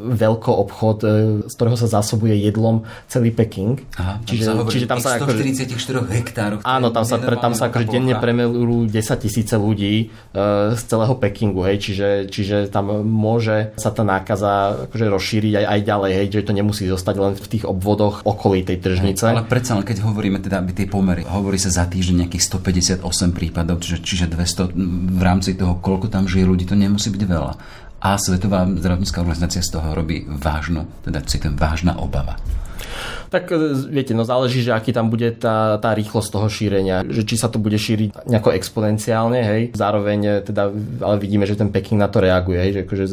veľký 0.00 0.50
obchod, 0.50 0.98
e, 1.04 1.08
z 1.46 1.54
ktorého 1.54 1.76
sa 1.76 1.88
zásobuje 1.88 2.34
jedlom 2.40 2.88
celý 3.06 3.30
Peking. 3.30 3.78
Aha, 4.00 4.18
čiže, 4.24 4.48
tam 4.48 4.64
čiže 4.66 4.86
tam 4.88 4.98
sa 4.98 5.20
144 5.20 5.68
akože, 5.68 6.12
hektároch. 6.16 6.60
Áno, 6.64 6.88
tam 6.88 7.04
sa, 7.04 7.20
pre, 7.20 7.36
tam 7.36 7.52
sa 7.52 7.68
akože 7.68 7.86
denne 7.92 8.16
premelujú 8.16 8.88
10 8.88 9.24
tisíce 9.24 9.54
ľudí 9.54 10.08
z 10.72 10.82
celého 10.88 11.14
Pekingu, 11.18 11.60
hej, 11.68 11.82
čiže, 11.82 12.08
čiže 12.32 12.56
tam 12.72 13.04
môže 13.04 13.41
môže 13.42 13.74
sa 13.74 13.90
tá 13.90 14.06
nákaza 14.06 14.86
akože 14.86 15.06
rozšíriť 15.10 15.52
aj, 15.58 15.66
aj 15.66 15.80
ďalej, 15.82 16.10
hej, 16.14 16.26
že 16.30 16.46
to 16.46 16.54
nemusí 16.54 16.86
zostať 16.86 17.16
len 17.18 17.32
v 17.34 17.46
tých 17.50 17.64
obvodoch 17.66 18.22
okolí 18.22 18.62
tej 18.62 18.78
tržnice. 18.78 19.26
Ale 19.26 19.42
predsa 19.50 19.74
keď 19.82 20.06
hovoríme 20.06 20.38
teda 20.38 20.62
aby 20.62 20.70
tie 20.70 20.86
pomery, 20.86 21.26
hovorí 21.26 21.58
sa 21.58 21.74
za 21.74 21.90
týždeň 21.90 22.22
nejakých 22.22 23.02
158 23.02 23.02
prípadov, 23.34 23.82
čiže, 23.82 23.98
čiže 23.98 24.26
200 24.30 25.18
v 25.18 25.22
rámci 25.26 25.58
toho, 25.58 25.82
koľko 25.82 26.06
tam 26.06 26.30
žije 26.30 26.46
ľudí, 26.46 26.70
to 26.70 26.78
nemusí 26.78 27.10
byť 27.10 27.22
veľa. 27.26 27.52
A 28.02 28.18
Svetová 28.18 28.62
zdravotnícká 28.66 29.18
organizácia 29.22 29.62
z 29.62 29.74
toho 29.74 29.90
robí 29.90 30.22
vážnu, 30.22 30.86
teda 31.02 31.22
citujem, 31.26 31.58
vážna 31.58 31.98
obava. 31.98 32.38
Tak 33.32 33.52
e, 33.52 33.56
viete, 33.88 34.12
no 34.12 34.24
záleží, 34.28 34.60
že 34.60 34.76
aký 34.76 34.92
tam 34.92 35.08
bude 35.08 35.32
tá, 35.32 35.80
tá 35.80 35.96
rýchlosť 35.96 36.28
toho 36.28 36.48
šírenia. 36.52 37.06
Že 37.08 37.22
či 37.24 37.34
sa 37.40 37.48
to 37.48 37.56
bude 37.56 37.76
šíriť 37.76 38.28
nejako 38.28 38.52
exponenciálne, 38.52 39.40
hej. 39.40 39.62
Zároveň 39.72 40.20
e, 40.20 40.32
teda, 40.44 40.68
ale 41.00 41.16
vidíme, 41.16 41.48
že 41.48 41.56
ten 41.56 41.72
Peking 41.72 42.00
na 42.00 42.12
to 42.12 42.20
reaguje, 42.20 42.58
hej. 42.60 42.70
Že 42.76 42.80
akože 42.84 43.04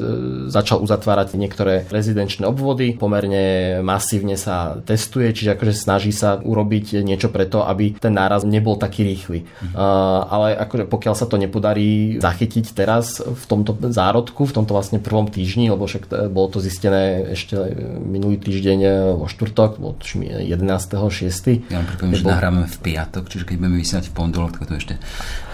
začal 0.51 0.77
uzatvárať 0.83 1.39
niektoré 1.39 1.87
rezidenčné 1.87 2.45
obvody, 2.45 2.99
pomerne 2.99 3.79
masívne 3.79 4.35
sa 4.35 4.79
testuje, 4.83 5.31
čiže 5.31 5.55
akože 5.55 5.73
snaží 5.73 6.11
sa 6.11 6.39
urobiť 6.39 6.99
niečo 7.01 7.31
preto, 7.31 7.63
aby 7.63 7.95
ten 7.95 8.11
náraz 8.11 8.43
nebol 8.43 8.75
taký 8.75 9.07
rýchly. 9.07 9.45
Mhm. 9.45 9.73
Uh, 9.75 10.21
ale 10.29 10.47
akože 10.59 10.85
pokiaľ 10.89 11.15
sa 11.15 11.25
to 11.29 11.39
nepodarí 11.39 12.19
zachytiť 12.19 12.65
teraz 12.75 13.21
v 13.23 13.43
tomto 13.47 13.77
zárodku, 13.91 14.45
v 14.45 14.55
tomto 14.55 14.75
vlastne 14.75 14.99
prvom 14.99 15.29
týždni, 15.29 15.71
lebo 15.71 15.87
však 15.87 16.03
e, 16.09 16.27
bolo 16.27 16.47
to 16.51 16.59
zistené 16.59 17.33
ešte 17.33 17.55
minulý 18.03 18.37
týždeň 18.39 18.79
vo 19.15 19.25
štvrtok, 19.29 19.78
tuším 19.79 20.27
11.6. 20.45 21.71
Ja 21.71 21.79
pripomínam, 21.83 22.19
že 22.19 22.25
nahrávame 22.27 22.67
v 22.67 22.77
piatok, 22.83 23.31
čiže 23.31 23.43
keď 23.47 23.55
budeme 23.59 23.77
vysielať 23.79 24.05
v 24.11 24.13
pondelok, 24.13 24.49
tak 24.59 24.67
to 24.67 24.73
ešte 24.75 24.95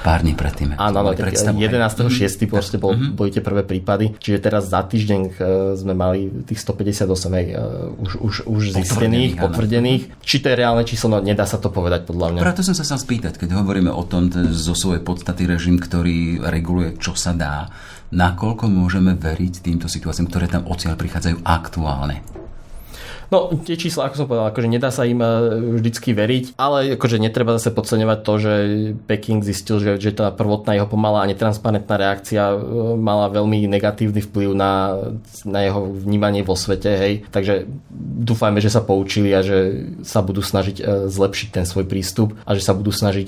pár 0.06 0.22
dní 0.22 0.38
predtým. 0.38 0.78
Áno, 0.78 1.02
áno, 1.02 1.12
11.6. 1.14 1.56
Mm-hmm. 1.56 2.50
proste 2.50 2.78
bol, 2.78 2.94
mm-hmm. 2.94 3.18
boli 3.18 3.30
tie 3.34 3.42
prvé 3.42 3.66
prípady, 3.66 4.14
čiže 4.22 4.38
teraz 4.38 4.70
za 4.70 4.86
týždeň 4.86 5.22
uh, 5.26 5.34
sme 5.74 5.94
mali 5.98 6.30
tých 6.46 6.62
158 6.62 7.10
aj, 7.10 7.46
uh, 7.58 8.04
už, 8.06 8.12
už, 8.22 8.34
už 8.46 8.62
zistených, 8.78 9.42
potvrdených. 9.42 10.22
Či 10.22 10.36
to 10.46 10.54
je 10.54 10.56
reálne 10.56 10.86
číslo, 10.86 11.10
no 11.10 11.18
nedá 11.22 11.50
sa 11.50 11.58
to 11.58 11.74
povedať 11.74 12.06
podľa 12.06 12.38
mňa. 12.38 12.40
Preto 12.46 12.62
som 12.62 12.78
sa 12.78 12.86
chcel 12.86 13.02
spýtať, 13.02 13.42
keď 13.42 13.58
hovoríme 13.58 13.90
o 13.90 14.04
tom 14.06 14.30
zo 14.34 14.78
svojej 14.78 15.02
podstaty 15.02 15.50
režim, 15.50 15.82
ktorý 15.82 16.46
reguluje, 16.46 16.98
čo 17.02 17.18
sa 17.18 17.34
dá, 17.34 17.70
nakoľko 18.14 18.70
môžeme 18.70 19.18
veriť 19.18 19.54
týmto 19.66 19.90
situáciám, 19.90 20.30
ktoré 20.30 20.46
tam 20.46 20.70
odtiaľ 20.70 20.96
prichádzajú 20.96 21.42
aktuálne? 21.42 22.45
No, 23.34 23.50
tie 23.66 23.76
čísla, 23.80 24.10
ako 24.10 24.16
som 24.16 24.28
povedal, 24.30 24.48
akože 24.54 24.70
nedá 24.70 24.90
sa 24.94 25.08
im 25.08 25.22
e, 25.22 25.28
vždycky 25.82 26.14
veriť, 26.14 26.60
ale 26.60 26.98
akože 26.98 27.18
netreba 27.18 27.58
zase 27.58 27.74
podceňovať 27.74 28.20
to, 28.22 28.34
že 28.38 28.54
Peking 29.10 29.42
zistil, 29.42 29.82
že, 29.82 29.98
že 29.98 30.14
tá 30.14 30.30
prvotná 30.30 30.78
jeho 30.78 30.86
pomalá 30.86 31.26
a 31.26 31.30
netransparentná 31.30 31.96
reakcia 31.98 32.54
e, 32.54 32.58
mala 33.00 33.32
veľmi 33.34 33.66
negatívny 33.66 34.22
vplyv 34.22 34.50
na, 34.54 34.94
na 35.48 35.60
jeho 35.66 35.90
vnímanie 35.90 36.46
vo 36.46 36.54
svete, 36.54 36.92
hej. 36.94 37.14
Takže 37.34 37.66
dúfajme, 38.26 38.62
že 38.62 38.70
sa 38.70 38.86
poučili 38.86 39.34
a 39.34 39.42
že 39.42 39.90
sa 40.06 40.22
budú 40.22 40.46
snažiť 40.46 40.78
e, 40.82 40.84
zlepšiť 41.10 41.50
ten 41.50 41.66
svoj 41.66 41.90
prístup 41.90 42.38
a 42.46 42.54
že 42.54 42.62
sa 42.62 42.78
budú 42.78 42.94
snažiť 42.94 43.28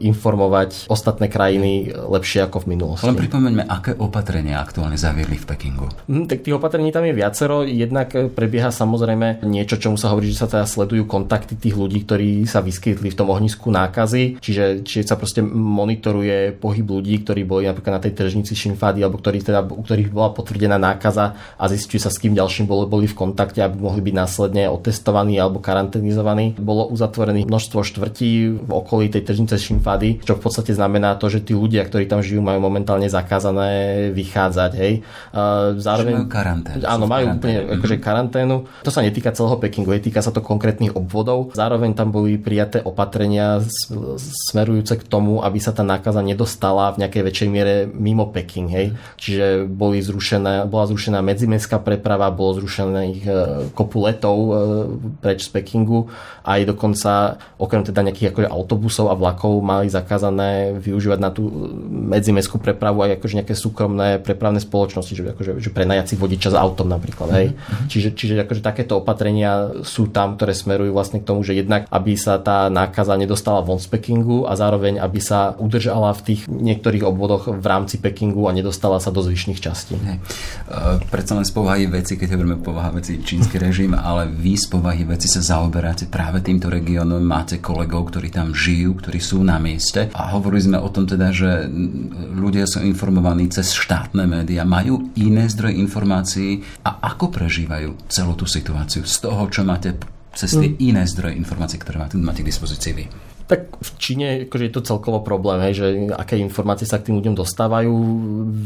informovať 0.00 0.88
ostatné 0.88 1.28
krajiny 1.28 1.92
lepšie 1.92 2.44
ako 2.46 2.64
v 2.64 2.76
minulosti. 2.76 3.06
Len 3.08 3.18
pripomeňme, 3.18 3.64
aké 3.68 3.92
opatrenia 3.98 4.60
aktuálne 4.60 4.96
zaviedli 4.96 5.36
v 5.36 5.46
Pekingu. 5.46 5.86
Hm, 6.08 6.26
tak 6.30 6.42
tých 6.42 6.56
opatrení 6.56 6.90
tam 6.90 7.04
je 7.04 7.14
viacero. 7.14 7.62
Jednak 7.66 8.12
prebieha 8.32 8.72
samozrejme 8.72 9.25
samozrejme 9.26 9.50
niečo, 9.50 9.80
čomu 9.80 9.96
sa 9.98 10.12
hovorí, 10.12 10.30
že 10.30 10.38
sa 10.38 10.46
teda 10.46 10.66
sledujú 10.68 11.08
kontakty 11.08 11.58
tých 11.58 11.74
ľudí, 11.74 12.04
ktorí 12.06 12.46
sa 12.46 12.62
vyskytli 12.62 13.10
v 13.10 13.18
tom 13.18 13.28
ohnisku 13.32 13.72
nákazy, 13.72 14.38
čiže, 14.38 14.86
čiže 14.86 15.02
sa 15.08 15.16
proste 15.18 15.42
monitoruje 15.42 16.54
pohyb 16.54 16.86
ľudí, 16.86 17.24
ktorí 17.24 17.42
boli 17.42 17.66
napríklad 17.66 17.98
na 17.98 18.02
tej 18.02 18.12
tržnici 18.14 18.54
Shinfady, 18.54 19.02
alebo 19.02 19.18
ktorí 19.18 19.42
teda, 19.42 19.64
u 19.66 19.82
ktorých 19.82 20.12
bola 20.12 20.30
potvrdená 20.30 20.76
nákaza 20.78 21.34
a 21.56 21.64
zistuje 21.66 21.98
sa, 21.98 22.12
s 22.12 22.20
kým 22.20 22.36
ďalším 22.36 22.68
boli, 22.68 22.84
boli 22.86 23.06
v 23.08 23.16
kontakte, 23.16 23.64
aby 23.64 23.80
mohli 23.80 24.02
byť 24.04 24.14
následne 24.14 24.68
otestovaní 24.70 25.40
alebo 25.40 25.58
karanténizovaní. 25.58 26.54
Bolo 26.60 26.86
uzatvorených 26.92 27.48
množstvo 27.48 27.80
štvrtí 27.82 28.30
v 28.66 28.70
okolí 28.70 29.08
tej 29.08 29.24
tržnice 29.24 29.56
Shinfady, 29.56 30.22
čo 30.22 30.36
v 30.36 30.42
podstate 30.42 30.76
znamená 30.76 31.16
to, 31.16 31.32
že 31.32 31.42
tí 31.42 31.56
ľudia, 31.56 31.86
ktorí 31.86 32.06
tam 32.06 32.20
žijú, 32.20 32.44
majú 32.44 32.60
momentálne 32.60 33.08
zakázané 33.08 34.10
vychádzať. 34.12 34.70
Hej. 34.76 34.92
Zároveň, 35.80 36.26
majú 36.26 36.28
karanténu. 36.28 36.82
Áno, 36.84 37.04
majú 37.08 37.24
úplne 37.38 37.56
akože 37.78 37.96
karanténu. 38.02 38.56
To 38.84 38.90
sa 38.92 39.00
netýka 39.16 39.32
celého 39.32 39.56
Pekingu, 39.56 39.96
týka 39.96 40.20
sa 40.20 40.28
to 40.28 40.44
konkrétnych 40.44 40.92
obvodov. 40.92 41.56
Zároveň 41.56 41.96
tam 41.96 42.12
boli 42.12 42.36
prijaté 42.36 42.84
opatrenia 42.84 43.64
smerujúce 44.52 45.00
k 45.00 45.08
tomu, 45.08 45.40
aby 45.40 45.56
sa 45.56 45.72
tá 45.72 45.80
nákaza 45.80 46.20
nedostala 46.20 46.92
v 46.92 47.00
nejakej 47.00 47.22
väčšej 47.24 47.48
miere 47.48 47.88
mimo 47.88 48.28
Peking. 48.28 48.68
Hej. 48.68 48.92
Čiže 49.16 49.64
boli 49.64 50.04
zrušené, 50.04 50.68
bola 50.68 50.84
zrušená 50.92 51.24
medzimestská 51.24 51.80
preprava, 51.80 52.28
bolo 52.28 52.60
zrušené 52.60 53.00
ich 53.16 53.24
e, 53.24 53.72
kopu 53.72 54.04
letov 54.04 54.36
e, 54.36 54.52
preč 55.24 55.48
z 55.48 55.50
Pekingu 55.56 56.12
aj 56.46 56.62
dokonca 56.62 57.42
okrem 57.58 57.82
teda 57.82 58.06
nejakých 58.06 58.30
akože 58.30 58.48
autobusov 58.48 59.10
a 59.10 59.18
vlakov 59.18 59.58
mali 59.66 59.90
zakázané 59.90 60.78
využívať 60.78 61.18
na 61.18 61.34
tú 61.34 61.50
medzimestskú 61.90 62.62
prepravu 62.62 63.02
aj 63.02 63.18
akože 63.18 63.42
nejaké 63.42 63.54
súkromné 63.58 64.22
prepravné 64.22 64.62
spoločnosti, 64.62 65.10
že, 65.10 65.34
akože, 65.34 65.58
že 65.58 65.70
prenajať 65.74 66.14
si 66.14 66.14
vodiča 66.14 66.54
s 66.54 66.56
autom 66.56 66.86
napríklad. 66.86 67.28
Hej. 67.34 67.46
Mm-hmm. 67.50 67.86
Čiže, 67.90 68.08
čiže 68.14 68.34
akože 68.46 68.62
takéto 68.62 69.02
opatrenia 69.06 69.86
sú 69.86 70.10
tam, 70.10 70.34
ktoré 70.34 70.50
smerujú 70.50 70.90
vlastne 70.90 71.22
k 71.22 71.28
tomu, 71.30 71.46
že 71.46 71.54
jednak, 71.54 71.86
aby 71.94 72.18
sa 72.18 72.42
tá 72.42 72.66
nákaza 72.66 73.14
nedostala 73.14 73.62
von 73.62 73.78
z 73.78 73.86
Pekingu 73.86 74.50
a 74.50 74.58
zároveň, 74.58 74.98
aby 74.98 75.22
sa 75.22 75.54
udržala 75.54 76.10
v 76.18 76.34
tých 76.34 76.40
niektorých 76.50 77.06
obvodoch 77.06 77.54
v 77.54 77.62
rámci 77.62 78.02
Pekingu 78.02 78.50
a 78.50 78.56
nedostala 78.56 78.98
sa 78.98 79.14
do 79.14 79.22
zvyšných 79.22 79.62
častí. 79.62 79.94
Hej. 79.94 80.18
Uh, 80.66 80.98
predsa 81.06 81.38
len 81.38 81.46
z 81.46 81.54
povahy 81.54 81.86
veci, 81.86 82.18
keď 82.18 82.34
hovoríme 82.34 82.58
povaha 82.66 82.90
veci 82.98 83.22
čínsky 83.22 83.62
režim, 83.62 83.94
ale 83.94 84.26
vy 84.26 84.58
z 84.58 84.66
povahy 84.66 85.06
veci 85.06 85.30
sa 85.30 85.38
zaoberáte 85.38 86.10
práve 86.10 86.42
týmto 86.42 86.66
regiónom, 86.66 87.22
máte 87.22 87.62
kolegov, 87.62 88.10
ktorí 88.10 88.34
tam 88.34 88.50
žijú, 88.50 88.98
ktorí 88.98 89.22
sú 89.22 89.44
na 89.46 89.62
mieste 89.62 90.10
a 90.10 90.34
hovorili 90.34 90.66
sme 90.66 90.78
o 90.80 90.88
tom 90.90 91.04
teda, 91.06 91.30
že 91.30 91.70
ľudia 92.34 92.64
sú 92.66 92.82
informovaní 92.82 93.46
cez 93.52 93.70
štátne 93.76 94.24
médiá, 94.24 94.64
majú 94.64 95.12
iné 95.14 95.46
zdroje 95.46 95.76
informácií 95.78 96.64
a 96.82 97.04
ako 97.12 97.28
prežívajú 97.28 98.08
celú 98.08 98.32
tú 98.32 98.48
situáciu 98.48 98.95
informáciu 98.96 99.04
z 99.04 99.16
toho, 99.20 99.42
čo 99.52 99.62
máte 99.64 99.90
cez 100.36 100.52
tie 100.52 100.68
mm. 100.72 100.80
iné 100.80 101.02
zdroje 101.08 101.34
informácií, 101.36 101.80
ktoré 101.80 101.96
máte, 102.00 102.16
máte 102.20 102.40
k 102.44 102.48
dispozícii 102.52 102.92
vy? 102.92 103.04
Tak 103.46 103.78
v 103.78 103.90
Číne 103.94 104.26
akože 104.50 104.64
je 104.66 104.74
to 104.74 104.82
celkovo 104.82 105.22
problém, 105.22 105.62
hej, 105.70 105.74
že 105.78 105.86
aké 106.18 106.34
informácie 106.34 106.82
sa 106.82 106.98
k 106.98 107.08
tým 107.08 107.22
ľuďom 107.22 107.38
dostávajú. 107.38 107.94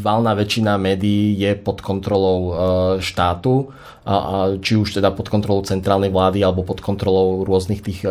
Valná 0.01 0.33
väčšina 0.33 0.81
médií 0.81 1.37
je 1.37 1.53
pod 1.53 1.85
kontrolou 1.85 2.41
e, 2.49 2.53
štátu 3.05 3.69
a, 4.11 4.17
a 4.19 4.37
či 4.59 4.75
už 4.75 4.99
teda 4.99 5.15
pod 5.15 5.31
kontrolou 5.31 5.63
centrálnej 5.63 6.11
vlády 6.11 6.43
alebo 6.43 6.67
pod 6.67 6.83
kontrolou 6.83 7.47
rôznych 7.47 7.79
tých 7.79 8.03
uh, 8.03 8.11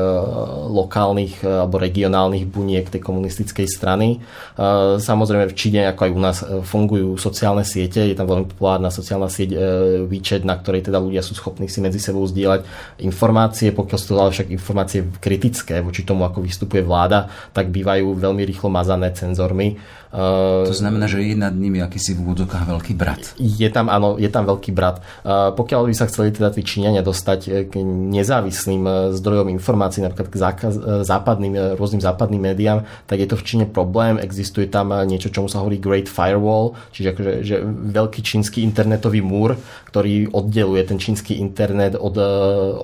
lokálnych 0.71 1.43
uh, 1.43 1.67
alebo 1.67 1.75
regionálnych 1.75 2.47
buniek 2.47 2.87
tej 2.87 3.03
komunistickej 3.03 3.67
strany. 3.67 4.23
Uh, 4.55 4.95
samozrejme 4.95 5.51
v 5.51 5.57
Číne, 5.59 5.91
ako 5.91 6.01
aj 6.07 6.11
u 6.15 6.21
nás, 6.23 6.37
fungujú 6.63 7.19
sociálne 7.19 7.67
siete, 7.67 7.99
je 8.07 8.15
tam 8.15 8.31
veľmi 8.31 8.47
populárna 8.47 8.87
sociálna 8.87 9.27
sieť 9.27 9.49
uh, 9.51 9.59
WeChat, 10.07 10.47
na 10.47 10.55
ktorej 10.55 10.87
teda 10.87 11.03
ľudia 11.03 11.19
sú 11.19 11.35
schopní 11.35 11.67
si 11.67 11.83
medzi 11.83 11.99
sebou 11.99 12.23
zdieľať 12.23 12.63
informácie, 13.03 13.75
pokiaľ 13.75 13.97
sú 13.99 14.05
to 14.07 14.15
ale 14.15 14.31
však 14.31 14.55
informácie 14.55 15.03
kritické 15.19 15.83
voči 15.83 16.07
tomu, 16.07 16.23
ako 16.23 16.39
vystupuje 16.39 16.79
vláda, 16.79 17.27
tak 17.51 17.75
bývajú 17.75 18.15
veľmi 18.15 18.47
rýchlo 18.47 18.71
mazané 18.71 19.11
cenzormi 19.11 19.75
Uh, 20.09 20.65
to 20.65 20.73
znamená, 20.73 21.05
že 21.05 21.21
je 21.21 21.37
nad 21.37 21.53
nimi 21.53 21.85
akýsi 21.85 22.17
v 22.17 22.33
veľký 22.41 22.97
brat. 22.97 23.37
Je 23.37 23.69
tam, 23.69 23.93
áno, 23.93 24.17
je 24.17 24.25
tam 24.25 24.41
veľký 24.41 24.73
brat. 24.73 25.05
Uh, 25.21 25.53
pokiaľ 25.53 25.88
by 25.89 25.95
sa 25.97 26.05
chceli 26.05 26.29
teda 26.29 26.53
tí 26.53 26.61
Číňania 26.61 27.01
dostať 27.01 27.39
eh, 27.49 27.65
k 27.65 27.81
nezávislým 27.83 29.13
zdrojom 29.17 29.49
informácií, 29.49 30.05
napríklad 30.05 30.29
k 30.29 30.37
zákaz, 30.37 30.73
západným, 31.03 31.75
rôznym 31.75 31.99
západným 31.99 32.53
médiám, 32.53 32.85
tak 33.09 33.19
je 33.19 33.27
to 33.27 33.35
v 33.35 33.45
Číne 33.45 33.65
problém. 33.65 34.21
Existuje 34.21 34.69
tam 34.69 34.93
niečo, 35.05 35.33
čomu 35.33 35.49
sa 35.49 35.65
hovorí 35.65 35.81
Great 35.81 36.07
Firewall, 36.07 36.77
čiže 36.93 37.07
akože, 37.15 37.33
že 37.41 37.55
veľký 37.65 38.21
čínsky 38.21 38.61
internetový 38.61 39.25
múr, 39.25 39.57
ktorý 39.89 40.29
oddeluje 40.29 40.85
ten 40.85 41.01
čínsky 41.01 41.41
internet 41.41 41.97
od 41.97 42.15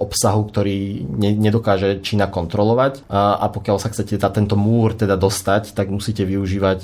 obsahu, 0.02 0.50
ktorý 0.50 1.06
ne, 1.06 1.32
nedokáže 1.38 2.02
Čína 2.02 2.28
kontrolovať. 2.28 3.06
A, 3.08 3.38
a 3.38 3.46
pokiaľ 3.52 3.78
sa 3.78 3.92
chcete 3.94 4.18
za 4.18 4.30
tento 4.34 4.58
múr 4.58 4.98
teda 4.98 5.20
dostať, 5.20 5.78
tak 5.78 5.94
musíte 5.94 6.26
využívať 6.26 6.80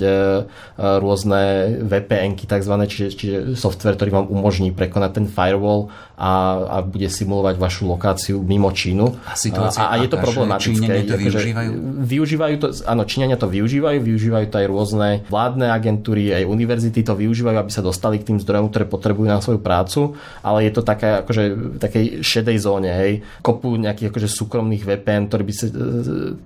rôzne 0.78 1.42
VPN-ky 1.82 2.44
tzv., 2.46 2.74
čiže, 2.86 3.08
čiže 3.16 3.36
software, 3.56 3.96
ktorý 3.96 4.10
vám 4.22 4.26
umožní 4.28 4.70
prekonať 4.70 5.10
ten 5.22 5.26
firewall 5.26 5.90
a, 6.22 6.32
a 6.70 6.76
bude 6.86 7.10
simulovať 7.10 7.58
vašu 7.58 7.90
lokáciu 7.90 8.38
mimo 8.38 8.70
Čínu. 8.70 9.18
A, 9.26 9.34
situácia 9.34 9.90
a, 9.90 9.98
a 9.98 10.06
je 10.06 10.06
to 10.06 10.22
problematické. 10.22 10.70
Číňania 10.78 11.02
to 11.02 11.14
akože 11.18 11.38
využívajú? 11.42 11.70
Využívajú 12.06 12.54
to, 12.62 12.66
áno, 12.86 13.02
Číňania 13.02 13.34
to 13.34 13.48
využívajú, 13.50 13.98
využívajú 13.98 14.46
to 14.46 14.56
aj 14.62 14.66
rôzne 14.70 15.08
vládne 15.26 15.66
agentúry, 15.74 16.30
aj 16.30 16.46
univerzity 16.46 17.02
to 17.02 17.18
využívajú, 17.18 17.58
aby 17.58 17.72
sa 17.74 17.82
dostali 17.82 18.22
k 18.22 18.30
tým 18.30 18.38
zdrojom, 18.38 18.70
ktoré 18.70 18.86
potrebujú 18.86 19.26
na 19.26 19.42
svoju 19.42 19.58
prácu, 19.58 20.14
ale 20.46 20.70
je 20.70 20.72
to 20.78 20.82
také, 20.86 21.26
akože, 21.26 21.44
v 21.74 21.78
takej 21.82 22.04
šedej 22.22 22.56
zóne, 22.62 22.94
hej. 22.94 23.26
Kopu 23.42 23.74
nejakých 23.74 24.14
akože 24.14 24.28
súkromných 24.30 24.86
VPN, 24.86 25.26
ktoré, 25.26 25.42
by 25.42 25.52
sa, 25.58 25.66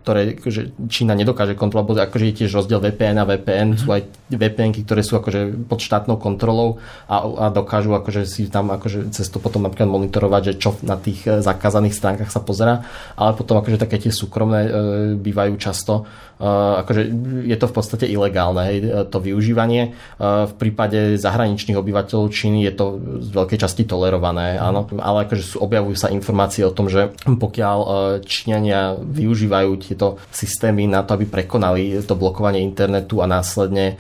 ktoré 0.01 0.21
akože 0.41 0.89
Čína 0.89 1.13
nedokáže 1.13 1.53
kontrolovať, 1.53 2.09
akože 2.09 2.25
je 2.33 2.35
tiež 2.41 2.51
rozdiel 2.57 2.81
VPN 2.81 3.21
a 3.21 3.29
VPN, 3.29 3.77
sú 3.77 3.93
aj 3.93 4.09
vpn 4.33 4.73
ktoré 4.83 5.03
sú 5.07 5.21
akože 5.21 5.69
pod 5.71 5.79
štátnou 5.79 6.19
kontrolou 6.19 6.83
a, 7.07 7.23
a 7.23 7.47
dokážu 7.55 7.95
akože 7.95 8.27
si 8.27 8.51
tam 8.51 8.75
akože 8.75 9.15
cez 9.15 9.31
to 9.31 9.39
potom 9.39 9.66
napríklad 9.67 9.91
monitorovať, 9.91 10.43
že 10.43 10.55
čo 10.57 10.71
na 10.87 10.97
tých 10.97 11.27
e, 11.27 11.43
zakázaných 11.43 11.99
stránkach 11.99 12.31
sa 12.31 12.41
pozera, 12.41 12.87
ale 13.19 13.35
potom 13.35 13.59
akože 13.59 13.83
také 13.83 13.99
tie 13.99 14.15
súkromné 14.15 14.61
e, 14.65 14.71
bývajú 15.19 15.55
často 15.61 16.07
akože 16.41 17.03
je 17.49 17.57
to 17.57 17.67
v 17.69 17.75
podstate 17.75 18.05
ilegálne, 18.05 18.61
hej, 18.69 18.79
to 19.09 19.19
využívanie. 19.25 19.97
V 20.21 20.55
prípade 20.61 21.17
zahraničných 21.17 21.81
obyvateľov 21.81 22.29
Číny 22.29 22.69
je 22.69 22.73
to 22.77 22.87
z 23.25 23.29
veľkej 23.33 23.59
časti 23.61 23.89
tolerované, 23.89 24.61
áno, 24.61 24.85
ale 25.01 25.25
akože 25.25 25.45
sú, 25.45 25.57
objavujú 25.65 25.97
sa 25.97 26.13
informácie 26.13 26.69
o 26.69 26.75
tom, 26.75 26.93
že 26.93 27.17
pokiaľ 27.25 27.79
Číňania 28.21 29.01
využívajú 29.01 29.71
tieto 29.81 30.21
systémy 30.29 30.85
na 30.85 31.01
to, 31.09 31.17
aby 31.17 31.25
prekonali 31.25 32.05
to 32.05 32.13
blokovanie 32.13 32.61
internetu 32.61 33.25
a 33.25 33.31
následne 33.31 33.97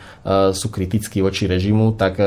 sú 0.53 0.69
kritickí 0.69 1.25
voči 1.25 1.49
režimu, 1.49 1.97
tak 1.97 2.21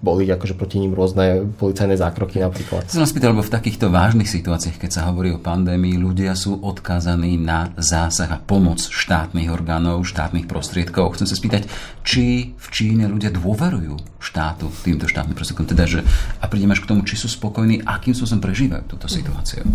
boli 0.00 0.24
akože 0.32 0.56
proti 0.56 0.80
ním 0.80 0.96
rôzne 0.96 1.44
policajné 1.60 2.00
zákroky 2.14 2.38
napríklad. 2.38 2.86
Chcem 2.86 3.02
spýtať, 3.02 3.28
lebo 3.34 3.42
v 3.42 3.50
takýchto 3.50 3.90
vážnych 3.90 4.30
situáciách, 4.30 4.78
keď 4.78 4.90
sa 4.94 5.10
hovorí 5.10 5.34
o 5.34 5.42
pandémii, 5.42 5.98
ľudia 5.98 6.38
sú 6.38 6.62
odkázaní 6.62 7.34
na 7.34 7.74
zásah 7.74 8.30
a 8.30 8.38
pomoc 8.38 8.78
štátnych 8.78 9.50
orgánov, 9.50 10.06
štátnych 10.06 10.46
prostriedkov. 10.46 11.18
Chcem 11.18 11.26
sa 11.26 11.34
spýtať, 11.34 11.66
či 12.06 12.54
v 12.54 12.66
Číne 12.70 13.10
ľudia 13.10 13.34
dôverujú 13.34 14.22
štátu, 14.22 14.70
týmto 14.86 15.10
štátnym 15.10 15.34
prostriedkom, 15.34 15.66
teda, 15.66 15.84
že 15.90 16.00
a 16.38 16.46
prídem 16.46 16.70
až 16.70 16.86
k 16.86 16.94
tomu, 16.94 17.02
či 17.02 17.18
sú 17.18 17.26
spokojní, 17.26 17.82
akým 17.82 18.14
spôsobom 18.14 18.46
prežívajú 18.46 18.86
túto 18.86 19.10
situáciu 19.10 19.66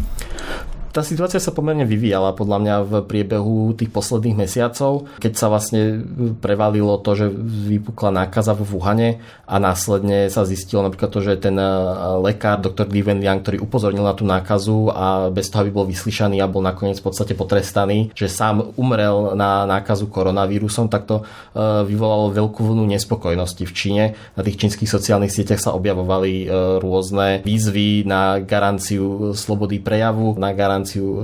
tá 0.89 1.05
situácia 1.05 1.37
sa 1.37 1.53
pomerne 1.53 1.85
vyvíjala 1.85 2.33
podľa 2.33 2.57
mňa 2.59 2.75
v 2.83 2.93
priebehu 3.05 3.77
tých 3.77 3.93
posledných 3.93 4.35
mesiacov, 4.35 5.05
keď 5.21 5.33
sa 5.37 5.47
vlastne 5.47 6.01
prevalilo 6.41 6.97
to, 6.99 7.13
že 7.13 7.25
vypukla 7.69 8.25
nákaza 8.25 8.57
v 8.57 8.65
Wuhane 8.65 9.09
a 9.45 9.55
následne 9.61 10.29
sa 10.33 10.43
zistilo 10.43 10.81
napríklad 10.81 11.09
to, 11.13 11.21
že 11.21 11.41
ten 11.41 11.57
e, 11.57 11.69
lekár, 12.25 12.61
doktor 12.61 12.89
Li 12.89 13.05
Wenliang, 13.05 13.41
ktorý 13.45 13.61
upozornil 13.61 14.01
na 14.01 14.17
tú 14.17 14.25
nákazu 14.25 14.89
a 14.89 15.29
bez 15.29 15.53
toho, 15.53 15.65
aby 15.65 15.71
bol 15.71 15.85
vyslyšaný 15.85 16.41
a 16.41 16.51
bol 16.51 16.65
nakoniec 16.65 16.97
v 16.99 17.05
podstate 17.05 17.37
potrestaný, 17.37 18.09
že 18.17 18.29
sám 18.29 18.73
umrel 18.75 19.37
na 19.37 19.69
nákazu 19.69 20.09
koronavírusom, 20.09 20.89
tak 20.89 21.05
to 21.05 21.21
e, 21.21 21.23
vyvolalo 21.85 22.33
veľkú 22.33 22.65
vlnu 22.65 22.89
nespokojnosti 22.97 23.63
v 23.63 23.73
Číne. 23.73 24.03
Na 24.33 24.41
tých 24.41 24.57
čínskych 24.57 24.89
sociálnych 24.89 25.31
sieťach 25.31 25.61
sa 25.61 25.77
objavovali 25.77 26.45
e, 26.45 26.47
rôzne 26.81 27.45
výzvy 27.45 28.09
na 28.09 28.41
garanciu 28.41 29.31
slobody 29.37 29.77
prejavu, 29.77 30.33
na 30.37 30.51
garanciu 30.51 30.78
garanciu 30.79 31.05
e, 31.11 31.19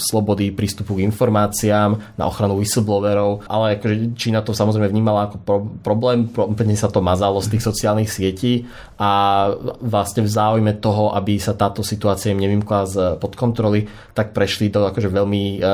slobody 0.00 0.48
prístupu 0.48 0.96
k 0.96 1.04
informáciám, 1.04 2.16
na 2.16 2.24
ochranu 2.24 2.56
whistleblowerov, 2.56 3.44
ale 3.44 3.76
akože 3.76 4.16
Čína 4.16 4.40
to 4.40 4.56
samozrejme 4.56 4.88
vnímala 4.88 5.28
ako 5.28 5.36
pro, 5.44 5.58
problém, 5.84 6.24
úplne 6.32 6.72
sa 6.72 6.88
to 6.88 7.04
mazalo 7.04 7.44
z 7.44 7.52
tých 7.52 7.66
sociálnych 7.68 8.08
sietí 8.08 8.64
a 8.96 9.52
vlastne 9.84 10.24
v 10.24 10.32
záujme 10.32 10.72
toho, 10.80 11.12
aby 11.12 11.36
sa 11.36 11.52
táto 11.52 11.84
situácia 11.84 12.32
im 12.32 12.40
nevymkla 12.40 12.80
z 12.88 12.94
pod 13.20 13.36
kontroly, 13.36 13.84
tak 14.16 14.32
prešli 14.32 14.72
do 14.72 14.88
akože 14.88 15.12
veľmi 15.12 15.60
e, 15.60 15.68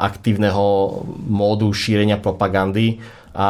aktívneho 0.00 0.64
módu 1.28 1.68
šírenia 1.68 2.16
propagandy, 2.16 2.96
a 3.32 3.46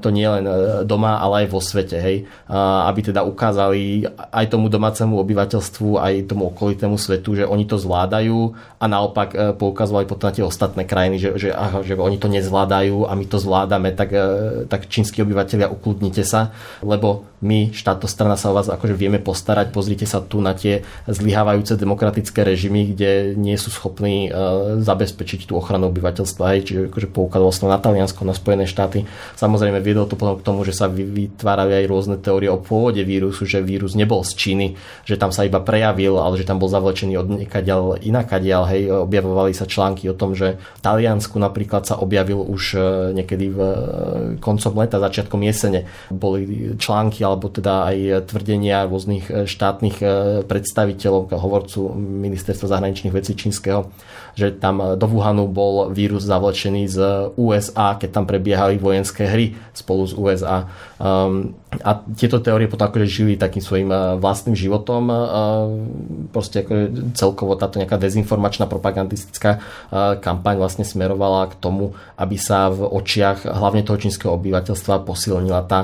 to 0.00 0.08
nie 0.08 0.24
len 0.24 0.48
e, 0.48 0.56
doma, 0.88 1.20
ale 1.20 1.44
aj 1.44 1.46
vo 1.52 1.60
svete, 1.60 2.00
hej, 2.00 2.16
a 2.48 2.88
aby 2.88 3.12
teda 3.12 3.20
ukázali 3.28 4.08
aj 4.32 4.44
tomu 4.48 4.72
domácemu 4.72 5.20
obyvateľstvu, 5.20 6.00
aj 6.00 6.32
tomu 6.32 6.48
okolitému 6.48 6.96
svetu, 6.96 7.36
že 7.36 7.44
oni 7.44 7.68
to 7.68 7.76
zvládajú 7.76 8.56
a 8.80 8.84
naopak 8.88 9.28
e, 9.36 9.36
poukazovali 9.52 10.08
potom 10.08 10.32
na 10.32 10.34
tie 10.34 10.44
ostatné 10.44 10.88
krajiny, 10.88 11.20
že, 11.20 11.30
že, 11.36 11.48
aha, 11.52 11.84
že 11.84 11.92
oni 11.92 12.16
to 12.16 12.32
nezvládajú 12.32 13.04
a 13.04 13.12
my 13.12 13.24
to 13.28 13.36
zvládame, 13.36 13.92
tak, 13.92 14.16
e, 14.16 14.64
tak 14.64 14.88
čínsky 14.88 15.20
obyvateľia 15.20 15.68
ukludnite 15.68 16.24
sa, 16.24 16.56
lebo 16.80 17.27
my, 17.42 17.74
štátna 17.74 18.08
strana 18.08 18.36
sa 18.38 18.50
o 18.50 18.56
vás 18.56 18.70
akože 18.70 18.94
vieme 18.94 19.18
postarať, 19.18 19.74
pozrite 19.74 20.06
sa 20.06 20.22
tu 20.22 20.38
na 20.38 20.54
tie 20.54 20.86
zlyhávajúce 21.10 21.74
demokratické 21.74 22.46
režimy, 22.46 22.94
kde 22.94 23.34
nie 23.34 23.54
sú 23.58 23.74
schopní 23.74 24.30
uh, 24.30 24.78
zabezpečiť 24.80 25.50
tú 25.50 25.58
ochranu 25.58 25.90
obyvateľstva, 25.90 26.44
hej, 26.54 26.60
čiže 26.64 26.80
akože 26.88 27.08
poukázalo 27.10 27.50
sa 27.50 27.70
na 27.70 27.78
Taliansko, 27.82 28.22
na 28.22 28.34
Spojené 28.34 28.64
štáty 28.64 29.08
Samozrejme 29.38 29.78
viedlo 29.84 30.08
to 30.08 30.18
potom 30.18 30.38
k 30.38 30.46
tomu, 30.46 30.66
že 30.66 30.74
sa 30.74 30.90
vytvárali 30.90 31.84
aj 31.84 31.84
rôzne 31.86 32.16
teórie 32.18 32.50
o 32.50 32.58
pôvode 32.58 33.00
vírusu, 33.04 33.46
že 33.46 33.62
vírus 33.62 33.94
nebol 33.94 34.24
z 34.26 34.34
Číny, 34.34 34.66
že 35.04 35.14
tam 35.14 35.30
sa 35.30 35.46
iba 35.46 35.62
prejavil, 35.62 36.18
ale 36.18 36.40
že 36.40 36.46
tam 36.48 36.58
bol 36.58 36.70
zavlečený 36.70 37.14
od 37.18 37.28
niekaďal 37.44 38.02
inakaďal. 38.02 38.62
Hej, 38.68 38.82
objavovali 39.06 39.52
sa 39.54 39.68
články 39.68 40.08
o 40.10 40.16
tom, 40.16 40.34
že 40.34 40.58
v 40.58 40.80
Taliansku 40.82 41.36
napríklad 41.38 41.86
sa 41.86 42.00
objavil 42.00 42.40
už 42.42 42.62
e, 42.74 42.78
niekedy 43.14 43.46
v 43.52 43.58
e, 43.58 43.72
koncom 44.42 44.72
leta, 44.78 44.98
začiatkom 44.98 45.40
jesene. 45.44 45.86
Boli 46.10 46.74
články 46.78 47.22
alebo 47.28 47.52
teda 47.52 47.92
aj 47.92 48.28
tvrdenia 48.32 48.88
rôznych 48.88 49.28
e, 49.28 49.32
štátnych 49.44 50.00
predstaviteľov, 50.48 51.34
hovorcu 51.34 51.92
ministerstva 51.98 52.72
zahraničných 52.72 53.14
vecí 53.14 53.36
čínskeho, 53.36 53.90
že 54.38 54.54
tam 54.54 54.96
do 54.96 55.06
Wuhanu 55.10 55.50
bol 55.50 55.90
vírus 55.92 56.24
zavlečený 56.24 56.88
z 56.88 56.98
USA, 57.36 57.98
keď 57.98 58.10
tam 58.10 58.24
prebiehali 58.24 58.78
vojenské 58.78 59.28
hry 59.28 59.58
spolu 59.74 60.06
s 60.06 60.14
USA. 60.14 60.70
Um, 60.98 61.54
a 61.68 62.00
tieto 62.16 62.40
teórie 62.40 62.64
potom 62.64 62.88
akože 62.88 63.06
žili 63.06 63.34
takým 63.36 63.60
svojim 63.60 63.92
uh, 63.92 64.16
vlastným 64.16 64.56
životom. 64.56 65.12
Uh, 65.12 65.20
proste 66.32 66.64
akože 66.64 67.12
celkovo 67.12 67.60
táto 67.60 67.76
nejaká 67.76 68.00
dezinformačná 68.00 68.64
propagandistická 68.64 69.60
uh, 69.60 70.16
kampaň 70.16 70.56
vlastne 70.56 70.88
smerovala 70.88 71.52
k 71.52 71.60
tomu, 71.60 71.92
aby 72.16 72.40
sa 72.40 72.72
v 72.72 72.88
očiach 72.88 73.44
hlavne 73.44 73.84
toho 73.84 74.00
čínskeho 74.00 74.32
obyvateľstva 74.32 75.04
posilnila 75.04 75.62
tá 75.68 75.80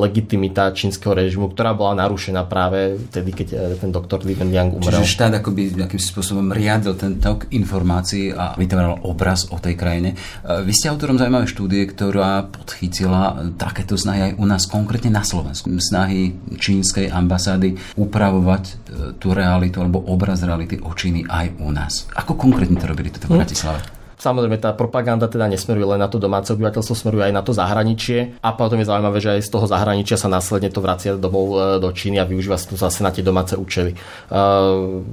legitimita 0.00 0.72
čínskeho 0.72 1.12
režimu, 1.12 1.52
ktorá 1.52 1.76
bola 1.76 1.92
narušená 2.00 2.48
práve 2.48 2.96
vtedy, 3.12 3.36
keď 3.36 3.76
ten 3.76 3.92
doktor 3.92 4.24
Li 4.24 4.32
Wenliang 4.32 4.72
umrel. 4.72 5.04
Čiže 5.04 5.12
štát 5.20 5.44
akoby 5.44 5.76
nejakým 5.76 6.00
spôsobom 6.00 6.48
riadil 6.56 6.96
ten 6.96 7.20
tok 7.20 7.52
informácií 7.52 8.32
a 8.32 8.56
vytváral 8.56 9.04
obraz 9.04 9.44
o 9.52 9.60
tej 9.60 9.76
krajine. 9.76 10.16
Vy 10.40 10.72
ste 10.72 10.88
autorom 10.88 11.20
zaujímavej 11.20 11.52
štúdie, 11.52 11.84
ktorá 11.84 12.48
podchytila 12.48 13.52
takéto 13.60 14.00
snahy 14.00 14.32
aj 14.32 14.40
u 14.40 14.44
nás, 14.48 14.64
konkrétne 14.64 15.07
na 15.10 15.26
Slovensku. 15.26 15.68
Snahy 15.76 16.32
čínskej 16.56 17.10
ambasády 17.12 17.98
upravovať 17.98 18.64
e, 18.64 18.72
tú 19.18 19.34
realitu 19.34 19.82
alebo 19.82 20.00
obraz 20.08 20.40
reality 20.44 20.78
o 20.80 20.94
Číny 20.94 21.26
aj 21.26 21.58
u 21.60 21.68
nás. 21.74 22.06
Ako 22.14 22.38
konkrétne 22.38 22.78
to 22.80 22.86
robili 22.86 23.12
toto 23.12 23.28
v 23.28 23.36
hm. 23.36 23.40
Bratislave? 23.42 23.97
Samozrejme, 24.18 24.58
tá 24.58 24.74
propaganda 24.74 25.30
teda 25.30 25.46
nesmeruje 25.46 25.94
len 25.94 26.02
na 26.02 26.10
to 26.10 26.18
domáce 26.18 26.50
obyvateľstvo, 26.50 26.90
smeruje 26.90 27.30
aj 27.30 27.34
na 27.38 27.42
to 27.46 27.54
zahraničie. 27.54 28.34
A 28.42 28.50
potom 28.50 28.82
je 28.82 28.90
zaujímavé, 28.90 29.22
že 29.22 29.38
aj 29.38 29.46
z 29.46 29.50
toho 29.54 29.70
zahraničia 29.70 30.18
sa 30.18 30.26
následne 30.26 30.74
to 30.74 30.82
vracia 30.82 31.14
domov 31.14 31.46
e, 31.54 31.56
do 31.78 31.86
Číny 31.94 32.18
a 32.18 32.26
využíva 32.26 32.58
sa 32.58 32.66
to 32.66 32.74
zase 32.74 33.06
na 33.06 33.14
tie 33.14 33.22
domáce 33.22 33.54
účely. 33.54 33.94
E, 33.94 33.96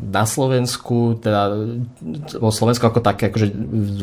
na 0.10 0.26
Slovensku, 0.26 1.22
teda 1.22 1.54
vo 2.42 2.50
Slovensku 2.50 2.82
ako 2.82 3.06
také, 3.06 3.30
akože 3.30 3.54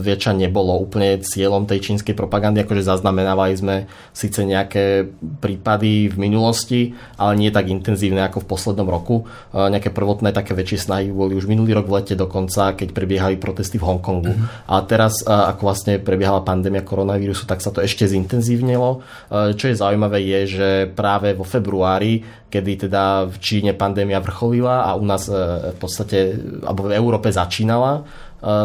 väčša 0.06 0.38
nebolo 0.38 0.78
úplne 0.78 1.18
cieľom 1.18 1.66
tej 1.66 1.82
čínskej 1.82 2.14
propagandy, 2.14 2.62
akože 2.62 2.86
zaznamenávali 2.86 3.58
sme 3.58 3.76
síce 4.14 4.46
nejaké 4.46 5.10
prípady 5.42 6.14
v 6.14 6.16
minulosti, 6.30 6.94
ale 7.18 7.42
nie 7.42 7.50
tak 7.50 7.66
intenzívne 7.66 8.22
ako 8.22 8.46
v 8.46 8.50
poslednom 8.54 8.86
roku. 8.86 9.26
E, 9.50 9.66
nejaké 9.66 9.90
prvotné 9.90 10.30
také 10.30 10.54
väčšie 10.54 10.78
snahy 10.78 11.10
boli 11.10 11.34
už 11.34 11.50
minulý 11.50 11.74
rok 11.74 11.90
v 11.90 11.98
lete 11.98 12.14
dokonca, 12.14 12.78
keď 12.78 12.94
prebiehali 12.94 13.34
protesty 13.34 13.82
v 13.82 13.90
Hongkongu. 13.90 14.30
Mm-hmm. 14.30 14.70
A 14.70 14.91
teraz, 14.92 15.24
ako 15.24 15.72
vlastne 15.72 15.96
prebiehala 15.96 16.44
pandémia 16.44 16.84
koronavírusu, 16.84 17.48
tak 17.48 17.64
sa 17.64 17.72
to 17.72 17.80
ešte 17.80 18.04
zintenzívnilo. 18.04 19.00
Čo 19.32 19.64
je 19.72 19.80
zaujímavé 19.80 20.20
je, 20.20 20.40
že 20.60 20.68
práve 20.92 21.32
vo 21.32 21.48
februári, 21.48 22.20
kedy 22.52 22.84
teda 22.84 23.24
v 23.32 23.36
Číne 23.40 23.72
pandémia 23.72 24.20
vrcholila 24.20 24.84
a 24.84 24.92
u 24.92 25.08
nás 25.08 25.32
v 25.32 25.78
podstate, 25.80 26.36
alebo 26.60 26.92
v 26.92 27.00
Európe 27.00 27.32
začínala, 27.32 28.04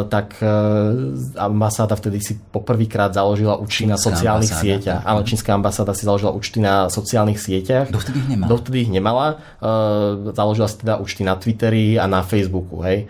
tak 0.09 0.41
eh, 0.41 0.49
ambasáda 1.37 1.93
vtedy 1.93 2.17
si 2.17 2.33
poprvýkrát 2.33 3.13
založila 3.13 3.61
účty 3.61 3.85
na 3.85 3.93
sociálnych 3.93 4.49
ambasáda. 4.49 4.65
sieťach. 4.65 5.01
Áno, 5.05 5.21
čínska 5.21 5.53
ambasáda 5.53 5.93
si 5.93 6.09
založila 6.09 6.33
účty 6.33 6.57
na 6.57 6.89
sociálnych 6.89 7.37
sieťach. 7.37 7.93
Dovtedy 7.93 8.25
ich 8.25 8.29
nemala. 8.33 8.49
Dovtedy 8.49 8.77
ich 8.81 8.91
nemala. 8.91 9.27
Eh, 9.61 10.33
založila 10.33 10.65
si 10.65 10.81
teda 10.81 10.97
účty 10.97 11.21
na 11.21 11.37
Twitteri 11.37 12.01
a 12.01 12.09
na 12.09 12.25
Facebooku. 12.25 12.81
Hej. 12.81 13.05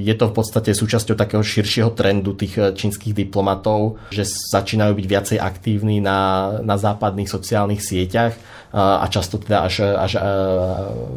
Je 0.00 0.14
to 0.16 0.32
v 0.32 0.34
podstate 0.34 0.72
súčasťou 0.72 1.12
takého 1.12 1.44
širšieho 1.44 1.92
trendu 1.92 2.32
tých 2.32 2.56
čínskych 2.56 3.12
diplomatov, 3.12 4.00
že 4.08 4.24
začínajú 4.24 4.96
byť 4.96 5.06
viacej 5.06 5.38
aktívni 5.38 6.00
na, 6.00 6.48
na 6.64 6.80
západných 6.80 7.28
sociálnych 7.28 7.84
sieťach 7.84 8.32
a 8.72 9.04
často 9.08 9.40
teda 9.40 9.64
až, 9.64 9.84
až 9.96 10.12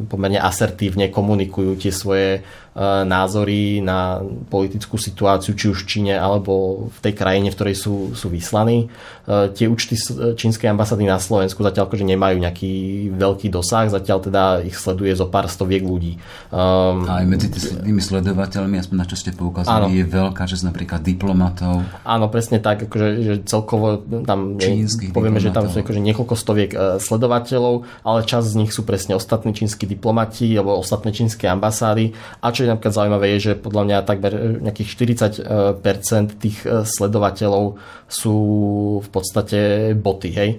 pomerne 0.07 0.39
asertívne 0.39 1.11
komunikujú 1.11 1.75
tie 1.79 1.91
svoje 1.91 2.43
názory 2.79 3.84
na 3.84 4.23
politickú 4.47 4.95
situáciu, 4.95 5.51
či 5.60 5.67
už 5.67 5.84
v 5.84 5.89
Číne 5.91 6.15
alebo 6.15 6.88
v 6.88 6.99
tej 7.03 7.13
krajine, 7.19 7.51
v 7.51 7.57
ktorej 7.60 7.75
sú, 7.75 8.15
sú 8.15 8.31
vyslaní. 8.31 8.88
E, 9.27 9.51
tie 9.51 9.67
účty 9.67 9.99
čínskej 10.39 10.71
ambasády 10.71 11.03
na 11.03 11.19
Slovensku 11.19 11.67
zatiaľ 11.67 11.91
akože 11.91 12.07
nemajú 12.07 12.39
nejaký 12.39 12.71
veľký 13.12 13.51
dosah, 13.51 13.91
zatiaľ 13.91 14.23
teda 14.23 14.43
ich 14.63 14.79
sleduje 14.79 15.12
zo 15.12 15.27
pár 15.27 15.51
stoviek 15.51 15.84
ľudí. 15.84 16.15
Um, 16.47 17.03
aj 17.12 17.27
medzi 17.27 17.51
tými 17.51 17.99
sledovateľmi, 17.99 18.79
aspoň 18.79 18.95
na 18.95 19.07
čo 19.07 19.19
ste 19.19 19.36
poukázali, 19.36 19.91
áno. 19.91 19.91
je 19.91 20.05
veľká 20.07 20.43
časť 20.47 20.63
napríklad 20.71 21.03
diplomatov. 21.03 21.84
Áno, 22.07 22.31
presne 22.31 22.63
tak, 22.63 22.88
akože, 22.88 23.07
že 23.19 23.34
celkovo 23.43 23.99
tam 24.23 24.55
je, 24.55 24.88
povieme, 25.12 25.43
diplomatov. 25.43 25.43
že 25.43 25.49
tam 25.51 25.65
sú 25.67 25.75
akože 25.84 25.99
niekoľko 25.99 26.36
stoviek 26.39 26.71
e, 26.71 26.77
sledovateľov, 27.03 27.84
ale 28.07 28.19
časť 28.23 28.47
z 28.47 28.55
nich 28.55 28.71
sú 28.71 28.88
presne 28.88 29.19
ostatní 29.19 29.51
čínsky 29.51 29.84
diplomati 29.84 30.55
alebo 30.55 30.79
ostatné 30.79 31.12
čínske 31.12 31.51
ambasády. 31.51 32.15
A 32.39 32.49
čo 32.55 32.61
čo 32.62 32.69
je 32.69 32.74
napríklad 32.78 32.93
zaujímavé, 32.93 33.26
je, 33.34 33.39
že 33.41 33.54
podľa 33.58 33.84
mňa 33.89 33.97
takmer 34.06 34.34
nejakých 34.62 34.89
40% 34.93 36.38
tých 36.38 36.62
e, 36.62 36.86
sledovateľov 36.86 37.82
sú 38.12 38.38
v 39.00 39.10
podstate 39.10 39.60
boty, 39.95 40.30
hej. 40.36 40.50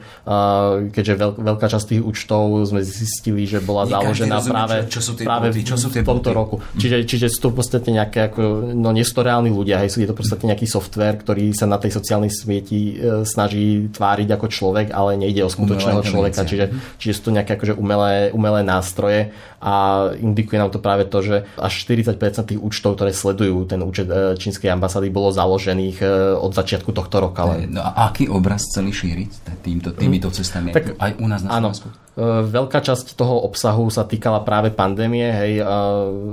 Keďže 0.88 1.37
veľká 1.37 1.69
časť 1.69 1.95
tých 1.95 2.03
účtov 2.03 2.65
sme 2.65 2.81
zistili, 2.81 3.45
že 3.45 3.61
bola 3.61 3.85
založená 3.85 4.41
rozumie, 4.41 4.57
práve, 4.57 4.77
čo, 4.88 4.99
čo 4.99 5.01
sú 5.05 5.12
tie 5.21 5.27
práve 5.29 5.47
boty, 5.53 5.61
čo 5.61 5.77
sú 5.77 5.88
tie 5.93 6.01
v 6.01 6.09
tomto 6.09 6.31
boty? 6.33 6.38
roku. 6.41 6.57
Čiže, 6.81 7.05
čiže 7.05 7.27
sú 7.29 7.38
to 7.45 7.49
v 7.53 7.57
podstate 7.61 7.88
nejaké, 7.93 8.33
ako, 8.33 8.73
no 8.73 8.88
nie 8.91 9.05
sú 9.05 9.21
to 9.21 9.23
reálni 9.23 9.53
ľudia, 9.53 9.85
hej, 9.85 9.93
sú 9.93 10.01
to 10.03 10.17
v 10.17 10.21
podstate 10.25 10.49
nejaký 10.49 10.65
software, 10.65 11.21
ktorý 11.21 11.53
sa 11.53 11.69
na 11.69 11.77
tej 11.77 11.93
sociálnej 11.93 12.33
sieti 12.33 12.97
e, 12.97 13.23
snaží 13.29 13.93
tváriť 13.93 14.29
ako 14.33 14.47
človek, 14.49 14.88
ale 14.91 15.21
nejde 15.21 15.45
o 15.45 15.53
skutočného 15.53 16.01
človeka, 16.01 16.49
čiže, 16.49 16.73
čiže 16.97 17.12
sú 17.12 17.23
to 17.29 17.37
nejaké 17.37 17.61
akože 17.61 17.77
umelé, 17.77 18.33
umelé 18.33 18.65
nástroje 18.65 19.29
a 19.62 20.09
indikuje 20.19 20.59
nám 20.59 20.75
to 20.75 20.83
práve 20.83 21.07
to, 21.07 21.23
že 21.23 21.37
až 21.55 21.73
40% 21.92 22.48
tých 22.48 22.61
účtov, 22.61 22.96
ktoré 22.96 23.12
sledujú 23.12 23.68
ten 23.68 23.85
účet 23.85 24.09
e, 24.09 24.33
čínskej 24.40 24.72
ambasády, 24.72 25.12
bolo 25.12 25.28
založených 25.28 25.96
e, 26.00 26.07
od 26.40 26.52
začiatku 26.57 26.88
tohto 26.96 27.20
roka. 27.20 27.44
No 27.68 27.85
a 27.85 28.09
aký 28.09 28.33
obraz 28.33 28.64
chceli 28.72 28.94
šíriť 28.96 29.61
týmto, 29.61 29.92
týmito 29.92 30.33
cestami? 30.33 30.72
Tak, 30.72 30.96
aj 30.96 31.11
u 31.20 31.26
nás 31.28 31.44
na 31.44 31.61
Slovensku? 31.61 31.88
E, 31.90 32.44
veľká 32.44 32.81
časť 32.81 33.12
toho 33.16 33.44
obsahu 33.44 33.92
sa 33.92 34.05
týkala 34.09 34.44
práve 34.44 34.72
pandémie, 34.72 35.28
hej, 35.28 35.52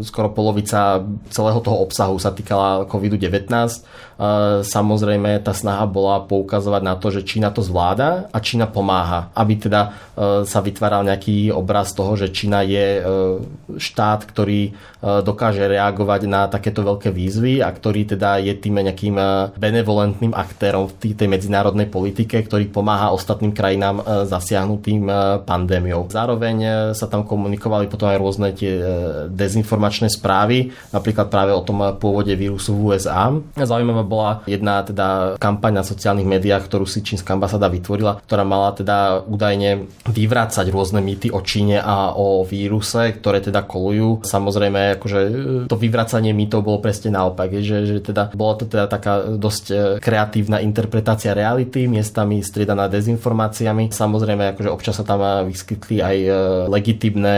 skoro 0.07 0.31
polovica 0.31 1.03
celého 1.31 1.59
toho 1.59 1.83
obsahu 1.83 2.15
sa 2.19 2.31
týkala 2.31 2.87
COVID-19. 2.87 3.47
Samozrejme, 4.59 5.39
tá 5.39 5.55
snaha 5.55 5.87
bola 5.87 6.19
poukazovať 6.27 6.81
na 6.83 6.99
to, 6.99 7.07
že 7.07 7.23
Čína 7.23 7.55
to 7.55 7.63
zvláda 7.63 8.27
a 8.35 8.37
Čína 8.43 8.67
pomáha, 8.67 9.31
aby 9.31 9.55
teda 9.55 9.95
sa 10.43 10.59
vytváral 10.59 11.07
nejaký 11.07 11.55
obraz 11.55 11.95
toho, 11.95 12.19
že 12.19 12.27
Čína 12.27 12.67
je 12.67 12.99
štát, 13.79 14.27
ktorý 14.27 14.75
dokáže 15.01 15.48
dokáže 15.49 15.65
reagovať 15.65 16.21
na 16.29 16.45
takéto 16.45 16.85
veľké 16.85 17.09
výzvy 17.09 17.65
a 17.65 17.73
ktorý 17.73 18.13
teda 18.13 18.37
je 18.37 18.53
tým 18.53 18.85
nejakým 18.85 19.17
eh, 19.17 19.49
benevolentným 19.57 20.37
aktérom 20.37 20.85
v 20.85 21.17
tej 21.17 21.25
medzinárodnej 21.25 21.89
politike, 21.89 22.37
ktorý 22.45 22.69
pomáha 22.69 23.09
ostatným 23.09 23.49
krajinám 23.49 23.97
eh, 23.97 24.29
zasiahnutým 24.29 25.09
eh, 25.09 25.17
pandémiou. 25.41 26.05
Zároveň 26.13 26.93
sa 26.93 27.09
tam 27.09 27.25
komunikovali 27.25 27.89
potom 27.89 28.13
aj 28.13 28.21
rôzne 28.21 28.53
tie 28.53 28.77
dezinformačné 29.31 30.13
správy, 30.13 30.69
napríklad 30.93 31.33
práve 31.33 31.49
o 31.49 31.65
tom 31.65 31.97
pôvode 31.97 32.29
vírusu 32.37 32.77
v 32.77 32.93
USA. 32.93 33.33
Zaujímavá 33.57 34.05
bola 34.05 34.31
jedna 34.45 34.85
teda 34.85 35.39
kampaň 35.41 35.81
na 35.81 35.83
sociálnych 35.87 36.29
médiách, 36.29 36.69
ktorú 36.69 36.85
si 36.85 37.01
čínska 37.01 37.33
ambasáda 37.33 37.71
vytvorila, 37.71 38.21
ktorá 38.21 38.45
mala 38.45 38.75
teda 38.77 39.25
údajne 39.25 39.89
vyvrácať 40.05 40.69
rôzne 40.69 41.01
mýty 41.01 41.33
o 41.33 41.41
Číne 41.41 41.81
a 41.81 42.13
o 42.13 42.45
víruse, 42.45 43.17
ktoré 43.17 43.41
teda 43.41 43.65
kolujú. 43.65 44.21
Samozrejme, 44.21 44.99
akože 44.99 45.38
to 45.65 45.75
vyvracanie 45.79 46.35
mýtov 46.35 46.65
bolo 46.65 46.79
presne 46.83 47.15
naopak, 47.15 47.49
že, 47.61 47.85
že 47.87 47.95
teda 48.03 48.33
bola 48.35 48.59
to 48.59 48.65
teda 48.67 48.85
taká 48.89 49.39
dosť 49.39 49.65
e, 49.69 49.75
kreatívna 50.03 50.59
interpretácia 50.59 51.31
reality, 51.31 51.87
miestami 51.87 52.43
striedaná 52.43 52.91
dezinformáciami. 52.91 53.89
Samozrejme, 53.89 54.53
akože 54.53 54.69
občas 54.69 54.99
sa 54.99 55.05
tam 55.07 55.47
vyskytli 55.47 56.03
aj 56.03 56.17
e, 56.19 56.29
legitimné 56.67 57.37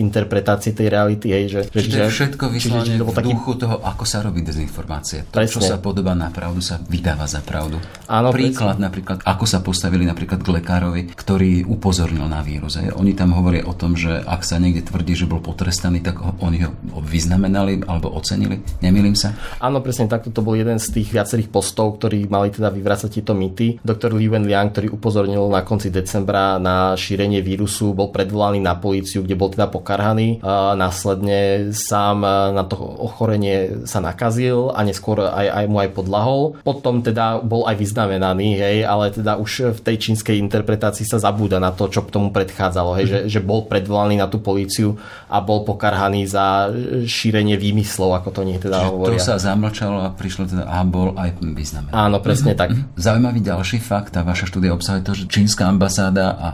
interpretácie 0.00 0.72
tej 0.72 0.88
reality. 0.88 1.28
Hej, 1.30 1.44
že, 1.50 1.60
čiže, 1.68 1.88
čiže 1.88 2.02
všetko 2.08 2.44
vyslane 2.48 2.96
čiže, 2.96 3.04
v 3.04 3.12
taký... 3.12 3.32
duchu 3.36 3.52
toho, 3.60 3.76
ako 3.84 4.04
sa 4.08 4.24
robí 4.24 4.40
dezinformácie. 4.40 5.28
To, 5.28 5.44
presne. 5.44 5.54
čo 5.54 5.60
sa 5.60 5.76
podobá 5.76 6.16
na 6.16 6.32
pravdu, 6.32 6.64
sa 6.64 6.80
vydáva 6.80 7.28
za 7.28 7.44
pravdu. 7.44 7.76
Áno, 8.08 8.32
Príklad 8.32 8.80
presne. 8.80 8.86
napríklad, 8.88 9.18
ako 9.24 9.44
sa 9.44 9.60
postavili 9.60 10.08
napríklad 10.08 10.40
k 10.40 10.48
lekárovi, 10.48 11.02
ktorý 11.12 11.68
upozornil 11.68 12.24
na 12.24 12.40
vírus. 12.40 12.80
Hej. 12.80 12.96
Oni 12.96 13.12
tam 13.12 13.36
hovoria 13.36 13.66
o 13.68 13.74
tom, 13.76 13.98
že 13.98 14.22
ak 14.24 14.46
sa 14.46 14.56
niekde 14.56 14.86
tvrdí, 14.86 15.12
že 15.12 15.28
bol 15.28 15.40
potrestaný, 15.44 16.00
tak 16.00 16.20
oni 16.20 16.64
ho 16.64 16.72
vyznajú 17.02 17.33
zaznamenali 17.34 17.82
alebo 17.90 18.14
ocenili? 18.14 18.62
Nemýlim 18.78 19.18
sa? 19.18 19.34
Áno, 19.58 19.82
presne 19.82 20.06
takto 20.06 20.30
to 20.30 20.46
bol 20.46 20.54
jeden 20.54 20.78
z 20.78 20.94
tých 20.94 21.10
viacerých 21.10 21.50
postov, 21.50 21.98
ktorí 21.98 22.30
mali 22.30 22.54
teda 22.54 22.70
vyvracať 22.70 23.10
tieto 23.10 23.34
mýty. 23.34 23.82
Doktor 23.82 24.14
Li 24.14 24.30
Wenliang, 24.30 24.70
ktorý 24.70 24.94
upozornil 24.94 25.50
na 25.50 25.66
konci 25.66 25.90
decembra 25.90 26.62
na 26.62 26.94
šírenie 26.94 27.42
vírusu, 27.42 27.90
bol 27.90 28.14
predvolaný 28.14 28.62
na 28.62 28.78
políciu, 28.78 29.26
kde 29.26 29.34
bol 29.34 29.50
teda 29.50 29.66
pokarhaný. 29.66 30.38
A 30.46 30.78
následne 30.78 31.74
sám 31.74 32.22
na 32.54 32.62
to 32.62 32.78
ochorenie 32.78 33.82
sa 33.90 33.98
nakazil 33.98 34.70
a 34.70 34.86
neskôr 34.86 35.26
aj, 35.26 35.50
aj 35.50 35.66
mu 35.66 35.82
aj 35.82 35.90
podlahol. 35.90 36.54
Potom 36.62 37.02
teda 37.02 37.42
bol 37.42 37.66
aj 37.66 37.74
vyznamenaný, 37.82 38.48
hej, 38.62 38.76
ale 38.86 39.10
teda 39.10 39.42
už 39.42 39.74
v 39.74 39.80
tej 39.82 39.96
čínskej 39.98 40.38
interpretácii 40.38 41.02
sa 41.02 41.18
zabúda 41.18 41.58
na 41.58 41.74
to, 41.74 41.90
čo 41.90 42.06
k 42.06 42.14
tomu 42.14 42.30
predchádzalo, 42.30 43.02
hej, 43.02 43.06
že, 43.10 43.18
že 43.26 43.40
bol 43.42 43.66
predvolaný 43.66 44.22
na 44.22 44.30
tú 44.30 44.38
políciu 44.38 44.94
a 45.26 45.40
bol 45.40 45.64
pokarhaný 45.64 46.28
za 46.28 46.70
šírenie 47.08 47.23
výmyslov, 47.32 48.18
ako 48.18 48.28
to 48.34 48.40
nie 48.42 48.58
teda 48.58 48.82
Čiže 48.82 48.90
hovoria. 48.90 49.16
to 49.16 49.16
sa 49.22 49.34
zamlčalo 49.38 49.98
a 50.02 50.08
prišlo 50.10 50.50
teda 50.50 50.64
a 50.66 50.82
bol 50.82 51.14
aj 51.14 51.40
význam. 51.54 51.88
Áno, 51.94 52.18
presne 52.18 52.52
mm-hmm. 52.52 52.60
tak. 52.60 52.70
Mhm. 52.74 52.82
Zaujímavý 52.98 53.40
ďalší 53.40 53.78
fakt, 53.78 54.12
a 54.18 54.26
vaša 54.26 54.50
štúdia 54.50 54.74
obsahuje 54.74 55.02
to, 55.06 55.12
že 55.14 55.24
čínska 55.30 55.64
ambasáda 55.68 56.26
a 56.34 56.48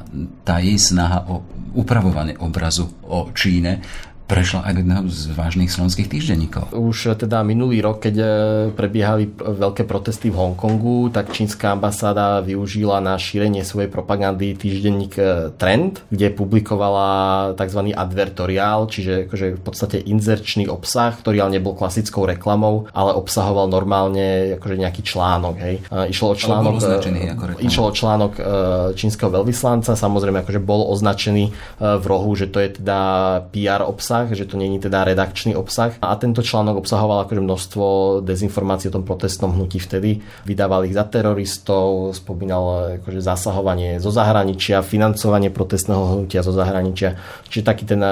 tá 0.45 0.61
jej 0.61 0.77
snaha 0.77 1.25
o 1.31 1.41
upravovanie 1.71 2.35
obrazu 2.43 2.91
o 3.07 3.31
Číne 3.31 3.79
prešla 4.31 4.63
aj 4.63 4.75
jedného 4.79 5.05
z 5.11 5.21
vážnych 5.35 5.71
slovenských 5.75 6.07
týždenníkov. 6.07 6.71
Už 6.71 7.19
teda 7.19 7.43
minulý 7.43 7.83
rok, 7.83 8.07
keď 8.07 8.15
e, 8.15 8.27
prebiehali 8.71 9.27
veľké 9.35 9.83
protesty 9.91 10.31
v 10.31 10.39
Hongkongu, 10.39 11.11
tak 11.11 11.35
čínska 11.35 11.75
ambasáda 11.75 12.39
využila 12.39 13.03
na 13.03 13.19
šírenie 13.19 13.67
svojej 13.67 13.91
propagandy 13.91 14.55
týždenník 14.55 15.19
e, 15.19 15.51
Trend, 15.59 16.07
kde 16.15 16.31
publikovala 16.31 17.11
tzv. 17.59 17.91
advertoriál, 17.91 18.87
čiže 18.87 19.27
akože 19.27 19.47
v 19.59 19.63
podstate 19.67 19.97
inzerčný 19.99 20.71
obsah, 20.71 21.11
ktorý 21.19 21.43
ale 21.43 21.59
nebol 21.59 21.75
klasickou 21.75 22.23
reklamou, 22.23 22.87
ale 22.95 23.11
obsahoval 23.19 23.67
normálne 23.67 24.55
akože 24.63 24.79
nejaký 24.79 25.03
článok. 25.03 25.55
Hej. 25.59 25.75
Išlo 26.15 26.27
o 26.33 26.37
článok, 26.39 26.75
e, 26.79 27.67
išlo 27.67 27.91
o 27.91 27.93
článok 27.93 28.33
čínskeho 28.95 29.31
veľvyslanca, 29.35 29.99
samozrejme 29.99 30.47
akože 30.47 30.63
bol 30.63 30.87
označený 30.95 31.51
v 31.81 32.05
rohu, 32.07 32.31
že 32.39 32.47
to 32.47 32.63
je 32.63 32.79
teda 32.79 33.01
PR 33.51 33.83
obsah 33.83 34.20
obsah, 34.21 34.37
že 34.37 34.45
to 34.45 34.61
není 34.61 34.77
teda 34.77 35.05
redakčný 35.05 35.57
obsah. 35.57 35.97
A 36.05 36.17
tento 36.17 36.45
článok 36.45 36.85
obsahoval 36.85 37.25
akože 37.25 37.41
množstvo 37.41 37.85
dezinformácií 38.25 38.93
o 38.93 38.97
tom 39.01 39.05
protestnom 39.09 39.53
hnutí 39.57 39.81
vtedy. 39.81 40.21
Vydával 40.45 40.85
ich 40.85 40.97
za 40.97 41.09
teroristov, 41.09 42.13
spomínal 42.13 42.97
akože 43.01 43.21
zasahovanie 43.25 43.97
zo 44.03 44.13
zahraničia, 44.13 44.85
financovanie 44.85 45.49
protestného 45.49 46.21
hnutia 46.21 46.45
zo 46.45 46.53
zahraničia. 46.53 47.17
Čiže 47.49 47.63
taký 47.65 47.85
ten, 47.89 48.03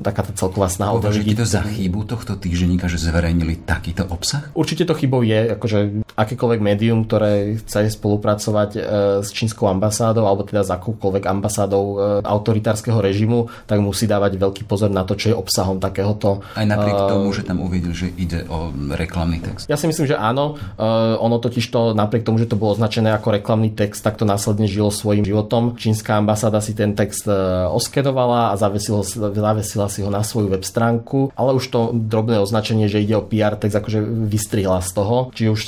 taká 0.00 0.24
tá 0.24 0.32
celková 0.32 0.72
snaha. 0.72 0.96
Považujete 0.96 1.36
to 1.36 1.46
za 1.46 1.62
chybu 1.64 2.08
tohto 2.08 2.38
týždenníka, 2.38 2.88
že 2.88 3.00
zverejnili 3.00 3.64
takýto 3.68 4.08
obsah? 4.08 4.48
Určite 4.56 4.88
to 4.88 4.94
chybou 4.96 5.20
je, 5.20 5.54
akože 5.54 6.06
akékoľvek 6.18 6.60
médium, 6.62 7.06
ktoré 7.06 7.58
chce 7.62 7.94
spolupracovať 7.94 8.70
e, 8.74 8.80
s 9.22 9.30
čínskou 9.30 9.70
ambasádou 9.70 10.26
alebo 10.26 10.42
teda 10.42 10.66
s 10.66 10.70
akúkoľvek 10.74 11.24
ambasádou 11.30 11.84
e, 11.84 11.96
autoritárskeho 12.26 12.98
režimu, 12.98 13.46
tak 13.70 13.78
musí 13.78 14.10
dávať 14.10 14.34
veľký 14.34 14.62
pozor 14.66 14.90
na 14.90 15.06
to, 15.06 15.14
čo 15.14 15.30
je 15.30 15.38
obsah 15.38 15.57
obsahom 15.58 15.82
takéhoto. 15.82 16.46
Aj 16.54 16.62
napriek 16.62 16.94
uh, 16.94 17.10
tomu, 17.10 17.34
že 17.34 17.42
tam 17.42 17.58
uvidel, 17.58 17.90
že 17.90 18.14
ide 18.14 18.46
o 18.46 18.70
reklamný 18.94 19.42
text. 19.42 19.66
Ja 19.66 19.74
si 19.74 19.90
myslím, 19.90 20.06
že 20.06 20.14
áno. 20.14 20.54
Uh, 20.78 21.18
ono 21.18 21.42
totiž 21.42 21.66
to 21.66 21.98
napriek 21.98 22.22
tomu, 22.22 22.38
že 22.38 22.46
to 22.46 22.54
bolo 22.54 22.78
označené 22.78 23.10
ako 23.10 23.34
reklamný 23.34 23.74
text, 23.74 24.06
tak 24.06 24.14
to 24.14 24.22
následne 24.22 24.70
žilo 24.70 24.94
svojim 24.94 25.26
životom. 25.26 25.74
Čínska 25.74 26.14
ambasáda 26.14 26.62
si 26.62 26.78
ten 26.78 26.94
text 26.94 27.26
uh, 27.26 27.66
oskedovala 27.74 28.54
a 28.54 28.58
zavesila, 28.60 29.02
zavesila 29.34 29.90
si 29.90 30.06
ho 30.06 30.10
na 30.14 30.22
svoju 30.22 30.54
web 30.54 30.62
stránku, 30.62 31.34
ale 31.34 31.58
už 31.58 31.64
to 31.74 31.90
drobné 31.90 32.38
označenie, 32.38 32.86
že 32.86 33.02
ide 33.02 33.18
o 33.18 33.26
PR 33.26 33.58
text, 33.58 33.74
akože 33.74 33.98
vystrihla 34.30 34.78
z 34.78 34.90
toho. 34.94 35.34
Čiže 35.34 35.50
už, 35.50 35.62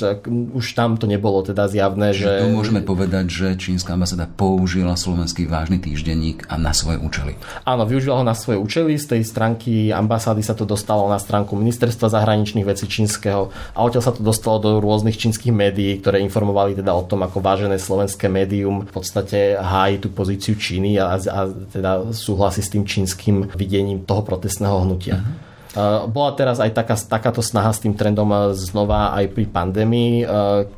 už 0.55 0.65
tam 0.71 0.95
to 0.95 1.03
nebolo 1.03 1.43
teda 1.43 1.67
zjavné, 1.67 2.15
že... 2.15 2.47
Tu 2.47 2.55
môžeme 2.55 2.79
povedať, 2.79 3.27
že 3.27 3.47
čínska 3.59 3.99
ambasáda 3.99 4.31
použila 4.31 4.95
slovenský 4.95 5.51
vážny 5.51 5.83
týždenník 5.83 6.47
a 6.47 6.55
na 6.55 6.71
svoje 6.71 7.01
účely. 7.01 7.35
Áno, 7.67 7.83
využila 7.83 8.21
ho 8.21 8.25
na 8.25 8.37
svoje 8.37 8.61
účely. 8.61 8.95
Z 8.95 9.17
tej 9.17 9.21
stránky 9.25 9.80
ambasády 9.89 10.45
sa 10.45 10.53
to 10.53 10.69
dostalo 10.69 11.09
na 11.09 11.17
stránku 11.17 11.57
ministerstva 11.57 12.13
zahraničných 12.13 12.67
vecí 12.67 12.85
čínskeho 12.85 13.49
a 13.73 13.79
odtiaľ 13.81 14.03
sa 14.05 14.13
to 14.13 14.21
dostalo 14.21 14.61
do 14.61 14.69
rôznych 14.77 15.17
čínskych 15.17 15.49
médií, 15.49 15.97
ktoré 15.97 16.21
informovali 16.21 16.77
teda 16.77 16.93
o 16.93 17.01
tom, 17.01 17.25
ako 17.25 17.41
vážené 17.41 17.81
slovenské 17.81 18.29
médium 18.29 18.85
v 18.85 18.91
podstate 18.93 19.57
hájí 19.57 19.97
tú 19.97 20.13
pozíciu 20.13 20.53
Číny 20.53 21.01
a, 21.01 21.17
a 21.17 21.39
teda 21.49 22.13
súhlasí 22.13 22.61
s 22.61 22.69
tým 22.69 22.85
čínskym 22.85 23.49
videním 23.57 24.05
toho 24.05 24.21
protestného 24.21 24.85
hnutia. 24.85 25.17
Uh-huh. 25.17 25.50
Bola 26.11 26.31
teraz 26.35 26.59
aj 26.59 26.75
taká, 26.75 26.95
takáto 26.99 27.39
snaha 27.39 27.71
s 27.71 27.79
tým 27.79 27.95
trendom 27.95 28.51
znova 28.51 29.15
aj 29.15 29.31
pri 29.31 29.45
pandémii 29.47 30.27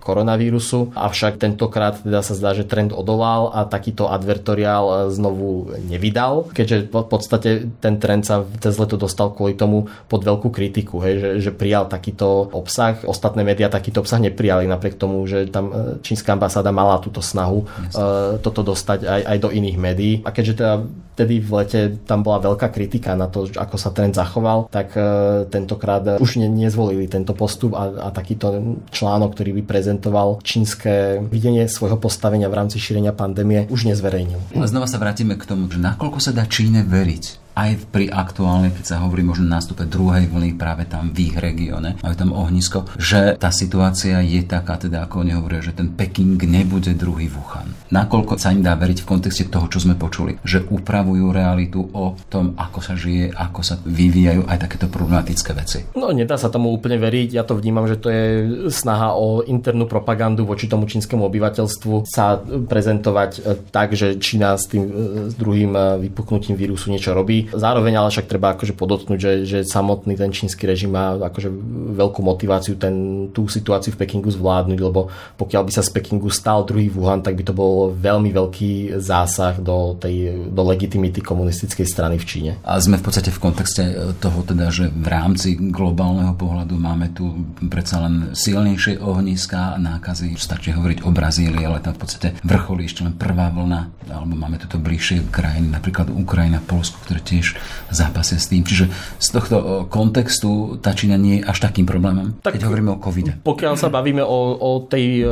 koronavírusu, 0.02 0.94
avšak 0.94 1.42
tentokrát 1.42 1.98
teda 2.06 2.22
sa 2.22 2.38
zdá, 2.38 2.54
že 2.54 2.68
trend 2.70 2.94
odolal 2.94 3.50
a 3.50 3.66
takýto 3.66 4.06
advertoriál 4.06 5.10
znovu 5.10 5.74
nevydal, 5.90 6.54
keďže 6.54 6.94
v 6.94 7.08
podstate 7.10 7.50
ten 7.82 7.98
trend 7.98 8.24
sa 8.24 8.46
cez 8.62 8.78
leto 8.78 8.96
dostal 9.02 9.34
kvôli 9.34 9.58
tomu 9.58 9.90
pod 10.06 10.22
veľkú 10.22 10.54
kritiku, 10.54 11.02
hej, 11.02 11.20
že, 11.20 11.30
že 11.50 11.52
prijal 11.52 11.90
takýto 11.90 12.54
obsah. 12.54 13.02
Ostatné 13.02 13.42
médiá 13.42 13.74
takýto 13.74 14.06
obsah 14.06 14.22
neprijali 14.22 14.70
napriek 14.70 15.02
tomu, 15.02 15.26
že 15.26 15.50
tam 15.50 16.00
čínska 16.06 16.38
ambasáda 16.38 16.70
mala 16.70 17.02
túto 17.02 17.20
snahu 17.20 17.66
yes. 17.66 17.98
toto 18.46 18.62
dostať 18.62 19.10
aj, 19.10 19.22
aj 19.26 19.38
do 19.42 19.50
iných 19.50 19.78
médií. 19.82 20.14
A 20.22 20.30
keďže 20.30 20.54
teda 20.62 20.76
vtedy 21.14 21.40
v 21.40 21.50
lete 21.62 21.82
tam 22.10 22.26
bola 22.26 22.42
veľká 22.42 22.74
kritika 22.74 23.14
na 23.14 23.30
to, 23.30 23.46
ako 23.54 23.78
sa 23.78 23.94
trend 23.94 24.18
zachoval, 24.18 24.66
tak 24.74 24.98
e, 24.98 25.46
tentokrát 25.48 26.18
už 26.18 26.42
ne, 26.42 26.50
nezvolili 26.50 27.06
tento 27.06 27.38
postup 27.38 27.78
a, 27.78 28.10
a 28.10 28.10
takýto 28.10 28.78
článok, 28.90 29.38
ktorý 29.38 29.62
by 29.62 29.64
prezentoval 29.70 30.42
čínske 30.42 31.22
videnie 31.30 31.70
svojho 31.70 32.02
postavenia 32.02 32.50
v 32.50 32.58
rámci 32.58 32.82
šírenia 32.82 33.14
pandémie, 33.14 33.70
už 33.70 33.86
nezverejnil. 33.94 34.58
Znova 34.66 34.90
sa 34.90 34.98
vrátime 34.98 35.38
k 35.38 35.46
tomu, 35.46 35.70
že 35.70 35.78
nakoľko 35.78 36.18
sa 36.18 36.34
dá 36.34 36.50
Číne 36.50 36.82
veriť 36.82 37.43
aj 37.54 37.94
pri 37.94 38.10
aktuálne, 38.10 38.74
keď 38.74 38.86
sa 38.86 39.02
hovorí 39.06 39.22
možno 39.22 39.46
nástupe 39.46 39.86
druhej 39.86 40.26
vlny 40.30 40.58
práve 40.58 40.90
tam 40.90 41.14
v 41.14 41.30
ich 41.30 41.36
regióne, 41.38 42.02
majú 42.02 42.16
tam 42.18 42.34
ohnisko, 42.34 42.90
že 42.98 43.38
tá 43.38 43.54
situácia 43.54 44.20
je 44.26 44.42
taká, 44.46 44.82
teda 44.82 45.06
ako 45.06 45.22
oni 45.22 45.38
hovoria, 45.38 45.62
že 45.62 45.78
ten 45.78 45.94
Peking 45.94 46.42
nebude 46.50 46.98
druhý 46.98 47.30
Wuhan. 47.30 47.70
Nakoľko 47.94 48.42
sa 48.42 48.50
im 48.50 48.66
dá 48.66 48.74
veriť 48.74 49.06
v 49.06 49.10
kontexte 49.10 49.46
toho, 49.54 49.70
čo 49.70 49.86
sme 49.86 49.94
počuli, 49.94 50.42
že 50.42 50.66
upravujú 50.66 51.30
realitu 51.30 51.86
o 51.94 52.18
tom, 52.28 52.58
ako 52.58 52.80
sa 52.82 52.98
žije, 52.98 53.30
ako 53.38 53.62
sa 53.62 53.78
vyvíjajú 53.78 54.50
aj 54.50 54.58
takéto 54.58 54.90
problematické 54.90 55.52
veci. 55.54 55.86
No 55.94 56.10
nedá 56.10 56.42
sa 56.42 56.50
tomu 56.50 56.74
úplne 56.74 56.98
veriť, 56.98 57.38
ja 57.38 57.46
to 57.46 57.54
vnímam, 57.54 57.86
že 57.86 58.02
to 58.02 58.10
je 58.10 58.26
snaha 58.74 59.14
o 59.14 59.46
internú 59.46 59.86
propagandu 59.86 60.50
voči 60.50 60.66
tomu 60.66 60.90
čínskemu 60.90 61.22
obyvateľstvu 61.30 62.10
sa 62.10 62.42
prezentovať 62.42 63.32
e, 63.38 63.42
tak, 63.70 63.94
že 63.94 64.18
Čína 64.18 64.58
s 64.58 64.66
tým 64.66 64.84
e, 64.84 64.92
s 65.30 65.34
druhým 65.38 65.72
e, 65.78 65.82
vypuknutím 66.10 66.58
vírusu 66.58 66.90
niečo 66.90 67.14
robí 67.14 67.43
Zároveň 67.52 68.00
ale 68.00 68.14
však 68.14 68.30
treba 68.30 68.56
akože 68.56 68.78
podotknúť, 68.78 69.20
že, 69.20 69.34
že 69.44 69.60
samotný 69.68 70.16
ten 70.16 70.32
čínsky 70.32 70.64
režim 70.64 70.94
má 70.94 71.18
akože 71.18 71.50
veľkú 71.98 72.24
motiváciu 72.24 72.80
ten, 72.80 73.28
tú 73.36 73.50
situáciu 73.50 73.92
v 73.92 74.00
Pekingu 74.06 74.30
zvládnuť, 74.32 74.80
lebo 74.80 75.12
pokiaľ 75.36 75.62
by 75.68 75.72
sa 75.74 75.84
z 75.84 75.92
Pekingu 75.92 76.30
stal 76.30 76.64
druhý 76.64 76.88
Wuhan, 76.94 77.26
tak 77.26 77.36
by 77.36 77.44
to 77.44 77.54
bol 77.56 77.92
veľmi 77.92 78.30
veľký 78.32 79.02
zásah 79.02 79.58
do, 79.60 79.98
tej, 79.98 80.48
do 80.50 80.62
legitimity 80.64 81.20
komunistickej 81.20 81.88
strany 81.88 82.16
v 82.22 82.26
Číne. 82.26 82.52
A 82.64 82.80
sme 82.80 83.02
v 83.02 83.06
podstate 83.06 83.34
v 83.34 83.40
kontexte 83.42 83.84
toho 84.22 84.40
teda, 84.46 84.70
že 84.70 84.92
v 84.92 85.08
rámci 85.08 85.56
globálneho 85.58 86.36
pohľadu 86.38 86.76
máme 86.78 87.12
tu 87.16 87.48
predsa 87.68 88.04
len 88.04 88.36
silnejšie 88.36 89.02
ohniska 89.02 89.76
a 89.76 89.82
nákazy. 89.82 90.36
Stačí 90.38 90.76
hovoriť 90.76 91.06
o 91.08 91.10
Brazílii, 91.10 91.64
ale 91.64 91.80
tam 91.80 91.96
v 91.96 92.02
podstate 92.04 92.28
vrcholí 92.44 92.86
ešte 92.86 93.06
len 93.08 93.16
prvá 93.16 93.50
vlna, 93.54 94.12
alebo 94.12 94.36
máme 94.36 94.60
tu 94.60 94.76
bližšie 94.78 95.30
krajiny, 95.32 95.70
napríklad 95.72 96.12
Ukrajina, 96.12 96.60
Polsko, 96.60 97.00
ktoré 97.06 97.22
tiež 97.34 97.58
zápasia 97.90 98.38
s 98.38 98.50
tým. 98.54 98.62
Čiže 98.62 98.94
z 99.18 99.28
tohto 99.34 99.90
kontextu 99.90 100.78
tá 100.78 100.94
Čína 100.94 101.18
nie 101.18 101.42
je 101.42 101.50
až 101.50 101.66
takým 101.66 101.90
problémom, 101.90 102.38
tak, 102.46 102.58
keď 102.58 102.70
hovoríme 102.70 102.94
o 102.94 103.02
covide. 103.02 103.42
Pokiaľ 103.42 103.74
sa 103.74 103.90
bavíme 103.90 104.22
o, 104.22 104.40
o 104.62 104.72
tej 104.86 105.26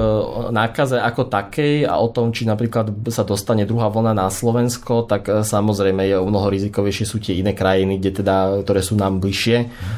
nákaze 0.50 0.98
ako 0.98 1.30
takej 1.30 1.86
a 1.86 2.02
o 2.02 2.08
tom, 2.10 2.34
či 2.34 2.50
napríklad 2.50 2.92
sa 3.14 3.22
dostane 3.22 3.68
druhá 3.70 3.92
vlna 3.92 4.18
na 4.18 4.28
Slovensko, 4.32 5.06
tak 5.06 5.28
e, 5.28 5.44
samozrejme 5.44 6.08
je 6.08 6.16
o 6.18 6.26
mnoho 6.26 6.48
rizikovejšie 6.50 7.06
sú 7.06 7.18
tie 7.20 7.38
iné 7.38 7.52
krajiny, 7.52 8.00
kde 8.00 8.24
teda, 8.24 8.64
ktoré 8.64 8.82
sú 8.82 8.98
nám 8.98 9.20
bližšie, 9.20 9.58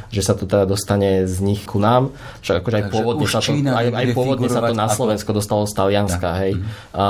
že 0.10 0.22
sa 0.22 0.34
to 0.34 0.50
teda 0.50 0.66
dostane 0.66 1.24
z 1.30 1.38
nich 1.40 1.64
ku 1.64 1.78
nám. 1.80 2.12
Však 2.42 2.64
akože 2.64 2.78
aj 2.78 2.86
pôvodne, 2.90 3.26
sa 3.30 3.40
to, 3.40 3.52
aj, 3.54 3.88
aj 3.94 4.06
pôvodne 4.12 4.50
sa 4.50 4.62
to 4.66 4.74
na 4.74 4.88
Slovensko 4.90 5.32
ako... 5.32 5.38
dostalo 5.40 5.64
z 5.70 5.74
Talianska. 5.78 6.30
Tak. 6.34 6.42
Hej. 6.42 6.54
A, 6.94 7.06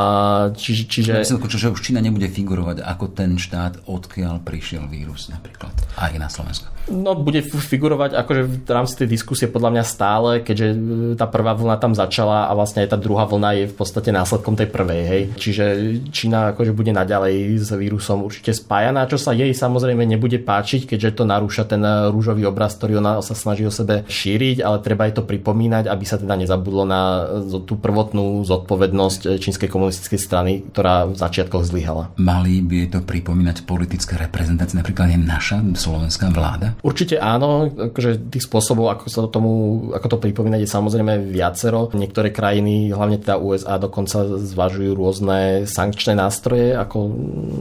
čiže, 0.54 0.84
čiže... 0.88 1.12
Myslím, 1.24 1.40
že 1.48 1.72
už 1.72 1.80
Čína 1.80 2.00
nebude 2.04 2.28
figurovať 2.28 2.84
ako 2.84 3.06
ten 3.12 3.40
štát, 3.40 3.88
odkiaľ 3.88 4.44
prišiel 4.44 4.83
vírus 4.88 5.30
napríklad 5.32 5.74
aj 5.98 6.14
na 6.20 6.28
Slovensku? 6.28 6.68
No 6.92 7.16
bude 7.16 7.40
figurovať 7.44 8.12
akože 8.20 8.42
v 8.44 8.56
rámci 8.68 8.94
tej 9.00 9.08
diskusie 9.08 9.48
podľa 9.48 9.80
mňa 9.80 9.84
stále, 9.88 10.30
keďže 10.44 10.68
e, 10.68 10.78
tá 11.16 11.32
prvá 11.32 11.56
vlna 11.56 11.80
tam 11.80 11.96
začala 11.96 12.52
a 12.52 12.52
vlastne 12.52 12.84
aj 12.84 12.92
tá 12.92 12.98
druhá 13.00 13.24
vlna 13.24 13.64
je 13.64 13.66
v 13.72 13.76
podstate 13.76 14.12
následkom 14.12 14.60
tej 14.60 14.68
prvej. 14.68 15.02
Hej. 15.08 15.22
Čiže 15.40 15.66
Čína 16.12 16.52
akože 16.52 16.76
bude 16.76 16.92
naďalej 16.92 17.56
s 17.56 17.72
vírusom 17.72 18.28
určite 18.28 18.52
spájaná, 18.52 19.08
čo 19.08 19.16
sa 19.16 19.32
jej 19.32 19.56
samozrejme 19.56 20.04
nebude 20.04 20.44
páčiť, 20.44 20.92
keďže 20.92 21.24
to 21.24 21.24
narúša 21.24 21.64
ten 21.72 21.80
e, 21.80 22.12
rúžový 22.12 22.44
obraz, 22.44 22.76
ktorý 22.76 23.00
ona 23.00 23.24
sa 23.24 23.32
snaží 23.32 23.64
o 23.64 23.72
sebe 23.72 24.04
šíriť, 24.04 24.60
ale 24.60 24.84
treba 24.84 25.08
aj 25.08 25.24
to 25.24 25.24
pripomínať, 25.24 25.88
aby 25.88 26.04
sa 26.04 26.20
teda 26.20 26.36
nezabudlo 26.36 26.84
na 26.84 27.02
e, 27.48 27.64
tú 27.64 27.80
prvotnú 27.80 28.44
zodpovednosť 28.44 29.40
čínskej 29.40 29.72
komunistickej 29.72 30.20
strany, 30.20 30.68
ktorá 30.76 31.08
v 31.08 31.16
začiatkoch 31.16 31.64
zlyhala. 31.64 32.12
Mali 32.20 32.60
by 32.60 32.92
to 32.92 33.00
pripomínať 33.00 33.64
politické 33.64 34.20
reprezentácie, 34.20 34.76
napríklad 34.76 35.16
aj 35.16 35.22
naša 35.24 35.58
slovenská 35.80 36.28
vláda? 36.28 36.73
Určite 36.82 37.22
áno, 37.22 37.70
akože 37.70 38.32
tých 38.34 38.50
spôsobov, 38.50 38.90
ako 38.90 39.06
sa 39.12 39.22
tomu, 39.30 39.52
ako 39.94 40.18
to 40.18 40.18
pripomínať 40.18 40.66
je 40.66 40.70
samozrejme 40.70 41.30
viacero. 41.30 41.92
Niektoré 41.94 42.34
krajiny, 42.34 42.90
hlavne 42.90 43.22
teda 43.22 43.38
USA, 43.38 43.78
dokonca 43.78 44.40
zvažujú 44.40 44.92
rôzne 44.98 45.70
sankčné 45.70 46.18
nástroje, 46.18 46.74
ako, 46.74 47.00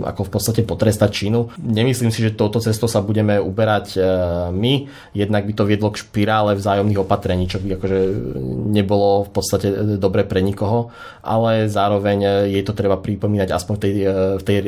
ako 0.07 0.21
v 0.25 0.31
podstate 0.33 0.61
potrestať 0.65 1.11
Čínu. 1.13 1.53
Nemyslím 1.61 2.15
si, 2.15 2.25
že 2.25 2.33
touto 2.33 2.63
cestou 2.63 2.89
sa 2.89 3.05
budeme 3.05 3.37
uberať 3.37 3.87
e, 3.95 4.01
my, 4.55 4.73
jednak 5.13 5.45
by 5.45 5.53
to 5.53 5.69
viedlo 5.69 5.89
k 5.93 6.01
špirále 6.01 6.57
vzájomných 6.57 7.03
opatrení, 7.03 7.51
čo 7.51 7.61
by 7.61 7.77
akože 7.77 7.99
nebolo 8.73 9.27
v 9.27 9.31
podstate 9.35 9.99
dobre 9.99 10.25
pre 10.25 10.41
nikoho, 10.41 10.95
ale 11.21 11.67
zároveň 11.69 12.49
jej 12.49 12.63
to 12.65 12.73
treba 12.73 12.97
pripomínať 12.97 13.49
aspoň 13.51 13.75
v 13.77 13.81
tej, 13.81 13.93
e, 13.93 14.15
v 14.39 14.43
tej 14.43 14.59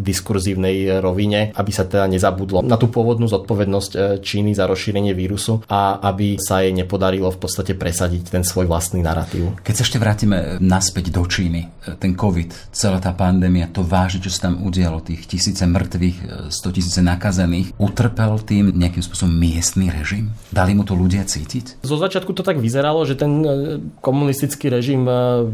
diskurzívnej 0.00 1.02
rovine, 1.02 1.50
aby 1.58 1.70
sa 1.74 1.84
teda 1.84 2.06
nezabudlo 2.06 2.62
na 2.62 2.78
tú 2.78 2.86
pôvodnú 2.86 3.26
zodpovednosť 3.26 3.89
zodpovednosť 3.90 4.20
e, 4.20 4.22
Číny 4.22 4.54
za 4.54 4.64
rozšírenie 4.66 5.12
vírusu 5.14 5.62
a 5.66 5.98
aby 6.06 6.38
sa 6.38 6.62
jej 6.62 6.72
nepodarilo 6.72 7.30
v 7.30 7.40
podstate 7.40 7.74
presadiť 7.74 8.30
ten 8.30 8.44
svoj 8.46 8.70
vlastný 8.70 9.02
narratív. 9.02 9.58
Keď 9.62 9.74
sa 9.74 9.84
ešte 9.86 9.98
vrátime 9.98 10.60
naspäť 10.62 11.10
do 11.10 11.26
Číny, 11.26 11.66
e, 11.66 11.98
ten 11.98 12.14
COVID, 12.14 12.70
celá 12.70 13.02
tá 13.02 13.10
pandémia, 13.12 13.70
to 13.70 13.82
vážne, 13.82 14.22
čo 14.22 14.30
sa 14.30 14.50
tam 14.50 14.62
udialo, 14.62 15.02
tých 15.02 15.26
tisíce 15.26 15.64
mŕtvych, 15.66 16.50
100 16.50 16.54
e, 16.54 16.72
tisíce 16.72 17.00
nakazených, 17.02 17.74
utrpel 17.80 18.38
tým 18.42 18.70
nejakým 18.74 19.02
spôsobom 19.02 19.32
miestny 19.34 19.90
režim? 19.90 20.30
Dali 20.54 20.76
mu 20.76 20.86
to 20.86 20.94
ľudia 20.94 21.26
cítiť? 21.26 21.82
Zo 21.82 21.96
začiatku 21.98 22.30
to 22.36 22.46
tak 22.46 22.60
vyzeralo, 22.62 23.02
že 23.02 23.18
ten 23.18 23.42
komunistický 24.04 24.70
režim 24.70 25.06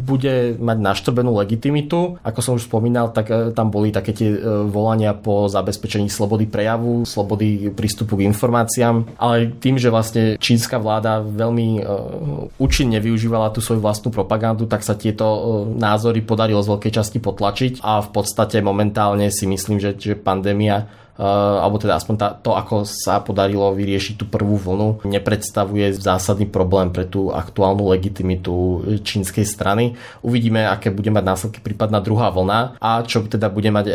bude 0.02 0.58
mať 0.58 0.78
naštrbenú 0.80 1.32
legitimitu. 1.38 2.18
Ako 2.20 2.40
som 2.42 2.52
už 2.58 2.68
spomínal, 2.68 3.14
tak 3.14 3.30
tam 3.54 3.70
boli 3.70 3.94
také 3.94 4.12
tie 4.12 4.28
volania 4.66 5.14
po 5.14 5.46
zabezpečení 5.46 6.10
slobody 6.10 6.48
prejavu, 6.48 7.06
slobody 7.06 7.70
prístupu 7.70 8.18
k 8.18 8.25
informáciám, 8.26 9.16
ale 9.16 9.54
tým, 9.56 9.78
že 9.78 9.88
vlastne 9.88 10.34
čínska 10.36 10.76
vláda 10.82 11.22
veľmi 11.22 11.68
uh, 11.80 11.86
účinne 12.58 12.98
využívala 12.98 13.54
tú 13.54 13.62
svoju 13.62 13.80
vlastnú 13.80 14.10
propagandu, 14.10 14.66
tak 14.66 14.82
sa 14.82 14.98
tieto 14.98 15.24
uh, 15.24 15.40
názory 15.70 16.20
podarilo 16.26 16.60
z 16.60 16.70
veľkej 16.74 16.92
časti 16.92 17.18
potlačiť 17.22 17.80
a 17.86 18.02
v 18.02 18.08
podstate 18.10 18.58
momentálne 18.60 19.30
si 19.30 19.46
myslím, 19.46 19.78
že, 19.78 19.94
že 19.94 20.18
pandémia 20.18 21.05
alebo 21.16 21.80
teda 21.80 21.96
aspoň 21.96 22.14
tá, 22.16 22.28
to, 22.36 22.52
ako 22.52 22.84
sa 22.84 23.24
podarilo 23.24 23.72
vyriešiť 23.72 24.14
tú 24.20 24.24
prvú 24.28 24.60
vlnu, 24.60 25.08
nepredstavuje 25.08 25.96
zásadný 25.96 26.44
problém 26.44 26.92
pre 26.92 27.08
tú 27.08 27.32
aktuálnu 27.32 27.88
legitimitu 27.88 28.84
čínskej 29.00 29.48
strany. 29.48 29.96
Uvidíme, 30.20 30.68
aké 30.68 30.92
bude 30.92 31.08
mať 31.08 31.24
následky 31.24 31.60
prípadná 31.64 32.04
druhá 32.04 32.28
vlna 32.28 32.76
a 32.76 33.00
čo 33.08 33.24
teda 33.24 33.48
bude 33.48 33.72
mať 33.72 33.86
e, 33.88 33.94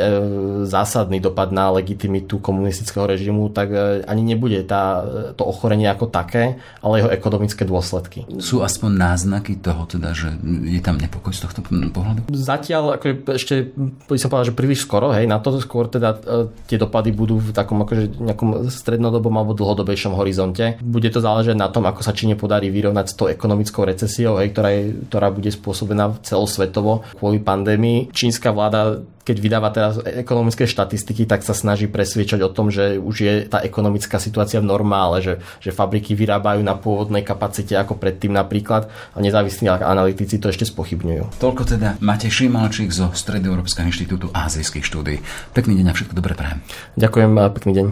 zásadný 0.65 1.21
dopad 1.21 1.53
na 1.53 1.69
legitimitu 1.69 2.41
komunistického 2.41 3.05
režimu, 3.05 3.53
tak 3.53 3.69
e, 3.69 4.01
ani 4.09 4.25
nebude 4.25 4.65
tá, 4.65 5.05
to 5.37 5.45
ochorenie 5.45 5.85
ako 5.87 6.09
také, 6.09 6.57
ale 6.81 7.05
jeho 7.05 7.11
ekonomické 7.13 7.63
dôsledky. 7.63 8.25
Sú 8.41 8.65
aspoň 8.65 8.97
náznaky 8.97 9.61
toho, 9.61 9.85
teda, 9.85 10.17
že 10.17 10.33
je 10.65 10.81
tam 10.81 10.97
nepokoj 10.97 11.31
z 11.31 11.45
tohto 11.45 11.61
pohľadu? 11.69 12.33
Zatiaľ 12.33 12.97
ako 12.97 13.05
ešte 13.37 13.69
by 14.09 14.17
som 14.17 14.29
povedal, 14.33 14.49
že 14.49 14.57
príliš 14.57 14.83
skoro, 14.83 15.13
hej, 15.13 15.29
na 15.29 15.37
to 15.37 15.53
skôr 15.61 15.85
teda 15.85 16.17
e, 16.17 16.49
tie 16.65 16.81
dopady 16.81 17.10
budú 17.13 17.37
v 17.37 17.51
takom 17.51 17.83
akože 17.83 18.23
nejakom 18.23 18.71
strednodobom 18.71 19.35
alebo 19.35 19.53
dlhodobejšom 19.53 20.15
horizonte. 20.17 20.79
Bude 20.81 21.11
to 21.13 21.19
záležať 21.19 21.55
na 21.55 21.69
tom, 21.69 21.85
ako 21.85 22.01
sa 22.01 22.15
Číne 22.15 22.39
podarí 22.39 22.73
vyrovnať 22.73 23.05
s 23.11 23.17
tou 23.17 23.27
ekonomickou 23.29 23.85
recesiou, 23.85 24.39
hej, 24.41 24.51
ktorá, 24.55 24.69
je, 24.73 24.83
ktorá 25.11 25.27
bude 25.29 25.51
spôsobená 25.51 26.17
celosvetovo 26.23 27.05
kvôli 27.19 27.43
pandémii. 27.43 28.09
Čínska 28.11 28.55
vláda 28.55 29.03
keď 29.21 29.37
vydáva 29.37 29.69
teraz 29.69 30.01
ekonomické 30.01 30.65
štatistiky, 30.65 31.29
tak 31.29 31.45
sa 31.45 31.53
snaží 31.53 31.85
presviečať 31.85 32.41
o 32.41 32.49
tom, 32.49 32.73
že 32.73 32.97
už 32.97 33.15
je 33.21 33.33
tá 33.45 33.61
ekonomická 33.61 34.17
situácia 34.17 34.59
v 34.59 34.69
normále, 34.69 35.21
že, 35.21 35.33
že 35.61 35.73
fabriky 35.73 36.17
vyrábajú 36.17 36.61
na 36.65 36.77
pôvodnej 36.77 37.21
kapacite 37.21 37.77
ako 37.77 37.97
predtým 37.97 38.33
napríklad 38.33 38.89
a 39.13 39.17
nezávislí 39.21 39.69
analytici 39.69 40.41
to 40.41 40.49
ešte 40.49 40.65
spochybňujú. 40.67 41.37
Toľko 41.37 41.63
teda 41.77 41.89
Matej 42.01 42.33
Šimalčík 42.33 42.89
zo 42.89 43.13
Stredoeurópskeho 43.13 43.87
inštitútu 43.87 44.33
azijských 44.33 44.85
štúdí. 44.85 45.15
Pekný 45.53 45.79
deň 45.81 45.87
a 45.89 45.93
všetko 45.93 46.13
dobré 46.17 46.33
prajem. 46.33 46.59
Ďakujem 46.97 47.31
a 47.37 47.45
pekný 47.53 47.71
deň. 47.77 47.87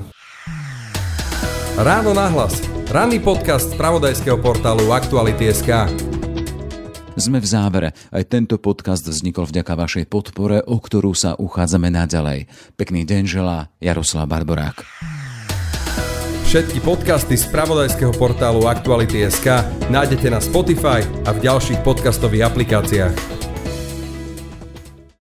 Ráno 1.80 2.12
nahlas. 2.12 2.60
Ranný 2.92 3.24
podcast 3.24 3.72
z 3.72 3.80
pravodajského 3.80 4.36
portálu 4.42 4.92
Aktuality.sk. 4.92 6.19
Sme 7.20 7.44
v 7.44 7.52
závere. 7.52 7.92
Aj 8.16 8.24
tento 8.24 8.56
podcast 8.56 9.04
vznikol 9.04 9.44
vďaka 9.44 9.76
vašej 9.76 10.06
podpore, 10.08 10.64
o 10.64 10.80
ktorú 10.80 11.12
sa 11.12 11.36
uchádzame 11.36 11.92
naďalej. 11.92 12.48
Pekný 12.80 13.04
deň 13.04 13.24
želá 13.28 13.68
Jaroslav 13.84 14.32
Barborák. 14.32 14.88
Všetky 16.48 16.80
podcasty 16.80 17.36
z 17.36 17.52
pravodajského 17.52 18.16
portálu 18.16 18.72
Aktuality.sk 18.72 19.68
nájdete 19.92 20.32
na 20.32 20.40
Spotify 20.40 21.04
a 21.28 21.36
v 21.36 21.44
ďalších 21.44 21.84
podcastových 21.84 22.48
aplikáciách. 22.48 23.49